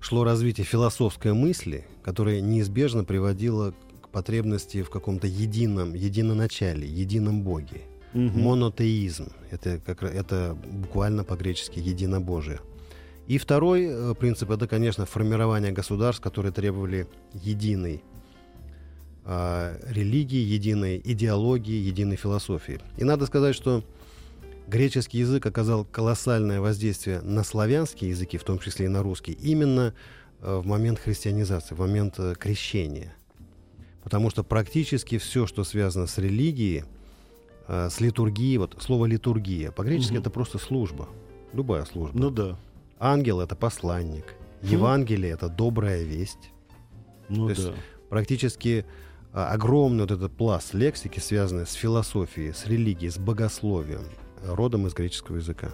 шло 0.00 0.24
развитие 0.24 0.64
философской 0.64 1.34
мысли, 1.34 1.84
которая 2.02 2.40
неизбежно 2.40 3.04
приводила 3.04 3.74
к 4.00 4.08
потребности 4.08 4.82
в 4.82 4.90
каком-то 4.90 5.26
едином, 5.26 5.94
единоначале, 5.94 6.88
едином 6.88 7.42
Боге. 7.42 7.82
Угу. 8.14 8.38
Монотеизм. 8.38 9.28
Это, 9.50 9.78
как, 9.84 10.02
это 10.02 10.56
буквально 10.64 11.24
по-гречески 11.24 11.78
единобожие. 11.78 12.60
И 13.26 13.38
второй 13.38 13.86
э, 13.88 14.14
принцип 14.14 14.50
это, 14.50 14.66
конечно, 14.66 15.06
формирование 15.06 15.70
государств, 15.70 16.22
которые 16.22 16.50
требовали 16.52 17.06
единой 17.32 18.02
э, 19.24 19.76
религии, 19.88 20.40
единой 20.40 21.00
идеологии, 21.04 21.76
единой 21.76 22.16
философии. 22.16 22.80
И 22.96 23.04
надо 23.04 23.26
сказать, 23.26 23.54
что 23.54 23.84
греческий 24.70 25.18
язык 25.18 25.44
оказал 25.44 25.84
колоссальное 25.84 26.60
воздействие 26.60 27.20
на 27.20 27.44
славянские 27.44 28.10
языки, 28.10 28.38
в 28.38 28.44
том 28.44 28.58
числе 28.58 28.86
и 28.86 28.88
на 28.88 29.02
русский, 29.02 29.32
именно 29.32 29.92
э, 30.40 30.56
в 30.56 30.66
момент 30.66 30.98
христианизации, 30.98 31.74
в 31.74 31.80
момент 31.80 32.14
э, 32.18 32.34
крещения. 32.38 33.14
Потому 34.02 34.30
что 34.30 34.42
практически 34.44 35.18
все, 35.18 35.46
что 35.46 35.64
связано 35.64 36.06
с 36.06 36.16
религией, 36.16 36.84
э, 37.68 37.90
с 37.90 38.00
литургией, 38.00 38.56
вот 38.56 38.76
слово 38.80 39.06
литургия, 39.06 39.72
по-гречески 39.72 40.12
угу. 40.12 40.20
это 40.20 40.30
просто 40.30 40.58
служба, 40.58 41.08
любая 41.52 41.84
служба. 41.84 42.18
Ну 42.18 42.30
да. 42.30 42.56
Ангел 42.98 43.40
это 43.40 43.56
посланник, 43.56 44.34
Евангелие 44.62 45.32
это 45.32 45.48
добрая 45.48 46.02
весть. 46.04 46.52
Ну 47.28 47.48
То 47.48 47.54
да. 47.54 47.62
Есть 47.62 47.74
практически 48.08 48.86
огромный 49.32 50.02
вот 50.02 50.10
этот 50.10 50.32
пласт 50.32 50.74
лексики, 50.74 51.18
связанный 51.20 51.66
с 51.66 51.72
философией, 51.72 52.52
с 52.52 52.66
религией, 52.66 53.10
с 53.10 53.18
богословием, 53.18 54.02
родом 54.44 54.86
из 54.86 54.94
греческого 54.94 55.36
языка. 55.36 55.72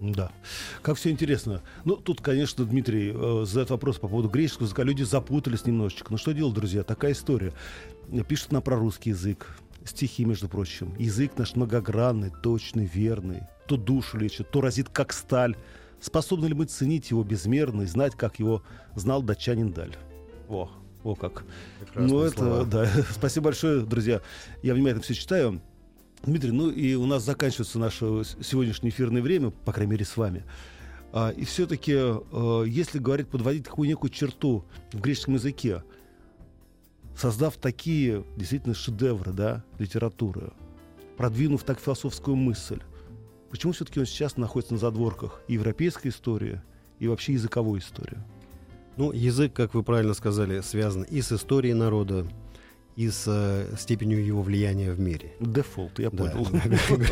Да. 0.00 0.32
Как 0.80 0.96
все 0.96 1.10
интересно. 1.10 1.62
Ну, 1.84 1.96
тут, 1.96 2.22
конечно, 2.22 2.64
Дмитрий 2.64 3.12
э, 3.14 3.44
задает 3.44 3.70
вопрос 3.70 3.98
по 3.98 4.08
поводу 4.08 4.30
греческого 4.30 4.64
языка. 4.64 4.82
Люди 4.82 5.02
запутались 5.02 5.66
немножечко. 5.66 6.06
Ну, 6.10 6.16
что 6.16 6.32
делать, 6.32 6.54
друзья? 6.54 6.82
Такая 6.82 7.12
история. 7.12 7.52
Пишут 8.26 8.52
нам 8.52 8.62
про 8.62 8.76
русский 8.76 9.10
язык. 9.10 9.46
Стихи, 9.84 10.24
между 10.24 10.48
прочим. 10.48 10.94
Язык 10.98 11.32
наш 11.36 11.54
многогранный, 11.54 12.32
точный, 12.42 12.86
верный. 12.86 13.42
То 13.66 13.76
душу 13.76 14.18
лечит, 14.18 14.50
то 14.50 14.62
разит, 14.62 14.88
как 14.88 15.12
сталь. 15.12 15.56
Способны 16.00 16.46
ли 16.46 16.54
мы 16.54 16.64
ценить 16.64 17.10
его 17.10 17.22
безмерно 17.22 17.82
и 17.82 17.86
знать, 17.86 18.14
как 18.16 18.38
его 18.38 18.62
знал 18.94 19.22
датчанин 19.22 19.72
Даль? 19.72 19.96
О, 20.48 20.70
о 21.04 21.14
как. 21.14 21.44
Прекрасные 21.78 22.08
ну, 22.08 22.22
это, 22.22 22.38
слова. 22.38 22.64
да. 22.64 22.88
Спасибо 23.10 23.44
большое, 23.44 23.80
друзья. 23.80 24.22
Я 24.62 24.74
внимательно 24.74 25.02
все 25.02 25.14
читаю. 25.14 25.60
Дмитрий, 26.22 26.52
ну 26.52 26.70
и 26.70 26.94
у 26.94 27.06
нас 27.06 27.24
заканчивается 27.24 27.78
наше 27.78 28.04
сегодняшнее 28.42 28.90
эфирное 28.90 29.22
время, 29.22 29.50
по 29.50 29.72
крайней 29.72 29.92
мере, 29.92 30.04
с 30.04 30.16
вами. 30.16 30.44
А, 31.12 31.30
и 31.30 31.44
все-таки, 31.44 31.94
а, 31.96 32.62
если 32.64 32.98
говорить, 32.98 33.28
подводить 33.28 33.64
такую 33.64 33.88
некую 33.88 34.10
черту 34.10 34.64
в 34.92 35.00
греческом 35.00 35.34
языке, 35.34 35.82
создав 37.16 37.56
такие 37.56 38.24
действительно 38.36 38.74
шедевры 38.74 39.32
да, 39.32 39.64
литературы, 39.78 40.52
продвинув 41.16 41.64
так 41.64 41.80
философскую 41.80 42.36
мысль, 42.36 42.80
почему 43.50 43.72
все-таки 43.72 43.98
он 43.98 44.06
сейчас 44.06 44.36
находится 44.36 44.74
на 44.74 44.78
задворках 44.78 45.40
и 45.48 45.54
европейской 45.54 46.08
истории, 46.08 46.60
и 46.98 47.08
вообще 47.08 47.32
языковой 47.32 47.78
истории? 47.78 48.18
Ну, 48.96 49.12
язык, 49.12 49.54
как 49.54 49.72
вы 49.72 49.82
правильно 49.82 50.12
сказали, 50.12 50.60
связан 50.60 51.02
и 51.02 51.22
с 51.22 51.32
историей 51.32 51.74
народа, 51.74 52.26
и 53.00 53.08
с 53.08 53.24
э, 53.26 53.76
степенью 53.78 54.22
его 54.22 54.42
влияния 54.42 54.92
в 54.92 55.00
мире. 55.00 55.32
Дефолт, 55.40 55.98
я 55.98 56.10
понял. 56.10 56.46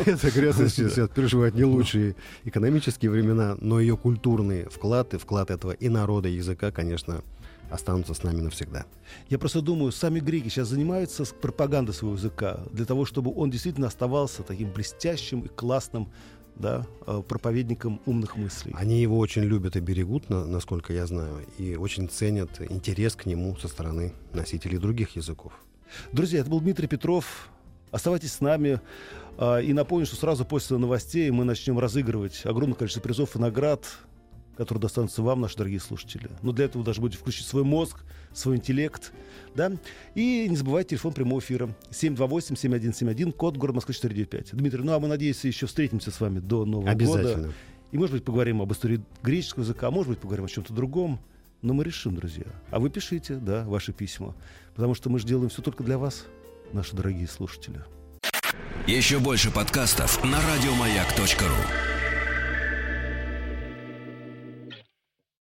Это 0.05 0.29
Греция 0.29 0.69
сейчас 0.69 1.09
переживает 1.09 1.55
не 1.55 1.63
лучшие 1.63 2.15
экономические 2.45 3.09
времена, 3.09 3.57
но 3.59 3.79
ее 3.79 3.97
культурный 3.97 4.65
вклад 4.65 5.15
и 5.15 5.17
вклад 5.17 5.49
этого 5.49 5.71
и 5.71 5.89
народа, 5.89 6.29
и 6.29 6.33
языка, 6.33 6.71
конечно, 6.71 7.23
останутся 7.71 8.13
с 8.13 8.21
нами 8.21 8.41
навсегда. 8.41 8.85
Я 9.29 9.39
просто 9.39 9.61
думаю, 9.61 9.91
сами 9.91 10.19
греки 10.19 10.49
сейчас 10.49 10.67
занимаются 10.67 11.25
пропагандой 11.25 11.93
своего 11.93 12.17
языка 12.17 12.59
для 12.71 12.85
того, 12.85 13.05
чтобы 13.05 13.33
он 13.35 13.49
действительно 13.49 13.87
оставался 13.87 14.43
таким 14.43 14.71
блестящим 14.71 15.39
и 15.41 15.47
классным 15.47 16.09
да, 16.55 16.85
э, 17.07 17.23
проповедником 17.27 17.99
умных 18.05 18.37
мыслей. 18.37 18.75
Они 18.77 19.01
его 19.01 19.17
очень 19.17 19.41
любят 19.41 19.75
и 19.75 19.79
берегут, 19.79 20.29
насколько 20.29 20.93
я 20.93 21.07
знаю, 21.07 21.47
и 21.57 21.75
очень 21.75 22.07
ценят 22.09 22.61
интерес 22.69 23.15
к 23.15 23.25
нему 23.25 23.57
со 23.57 23.67
стороны 23.67 24.13
носителей 24.33 24.77
других 24.77 25.15
языков. 25.15 25.53
Друзья, 26.11 26.41
это 26.41 26.49
был 26.49 26.59
Дмитрий 26.61 26.87
Петров. 26.87 27.49
Оставайтесь 27.91 28.33
с 28.33 28.41
нами. 28.41 28.79
А, 29.37 29.59
и 29.59 29.73
напомню, 29.73 30.05
что 30.05 30.15
сразу 30.15 30.45
после 30.45 30.77
новостей 30.77 31.29
мы 31.31 31.45
начнем 31.45 31.79
разыгрывать 31.79 32.41
огромное 32.45 32.75
количество 32.75 33.01
призов 33.01 33.35
и 33.35 33.39
наград, 33.39 33.85
которые 34.57 34.81
достанутся 34.81 35.21
вам, 35.23 35.41
наши 35.41 35.55
дорогие 35.55 35.79
слушатели. 35.79 36.29
Но 36.41 36.51
для 36.51 36.65
этого 36.65 36.81
вы 36.81 36.85
должны 36.85 37.01
будете 37.01 37.19
включить 37.19 37.47
свой 37.47 37.63
мозг, 37.63 38.03
свой 38.33 38.57
интеллект. 38.57 39.13
Да? 39.55 39.71
И 40.15 40.47
не 40.49 40.57
забывайте 40.57 40.89
телефон 40.89 41.13
прямого 41.13 41.39
эфира 41.39 41.73
728-7171, 41.91 43.31
код 43.31 43.57
город 43.57 43.75
Москвы 43.75 43.93
495. 43.93 44.57
Дмитрий, 44.57 44.83
ну 44.83 44.93
а 44.93 44.99
мы, 44.99 45.07
надеюсь, 45.07 45.43
еще 45.45 45.65
встретимся 45.65 46.11
с 46.11 46.19
вами 46.19 46.39
до 46.39 46.65
Нового 46.65 46.89
Обязательно. 46.89 47.43
года. 47.43 47.53
И, 47.91 47.97
может 47.97 48.13
быть, 48.13 48.23
поговорим 48.23 48.61
об 48.61 48.71
истории 48.71 49.01
греческого 49.23 49.63
языка, 49.63 49.87
а 49.87 49.91
может 49.91 50.09
быть, 50.09 50.19
поговорим 50.19 50.45
о 50.45 50.49
чем-то 50.49 50.73
другом. 50.73 51.19
Но 51.61 51.73
мы 51.73 51.83
решим, 51.83 52.15
друзья. 52.15 52.45
А 52.69 52.79
вы 52.79 52.89
пишите, 52.89 53.35
да, 53.35 53.65
ваши 53.65 53.91
письма. 53.91 54.35
Потому 54.79 54.95
что 54.95 55.09
мы 55.09 55.19
же 55.19 55.27
делаем 55.27 55.49
все 55.49 55.61
только 55.61 55.83
для 55.83 55.97
вас, 55.97 56.23
наши 56.71 56.95
дорогие 56.95 57.27
слушатели. 57.27 57.83
Еще 58.87 59.19
больше 59.19 59.51
подкастов 59.51 60.23
на 60.23 60.39
радиомаяк.ру 60.39 61.98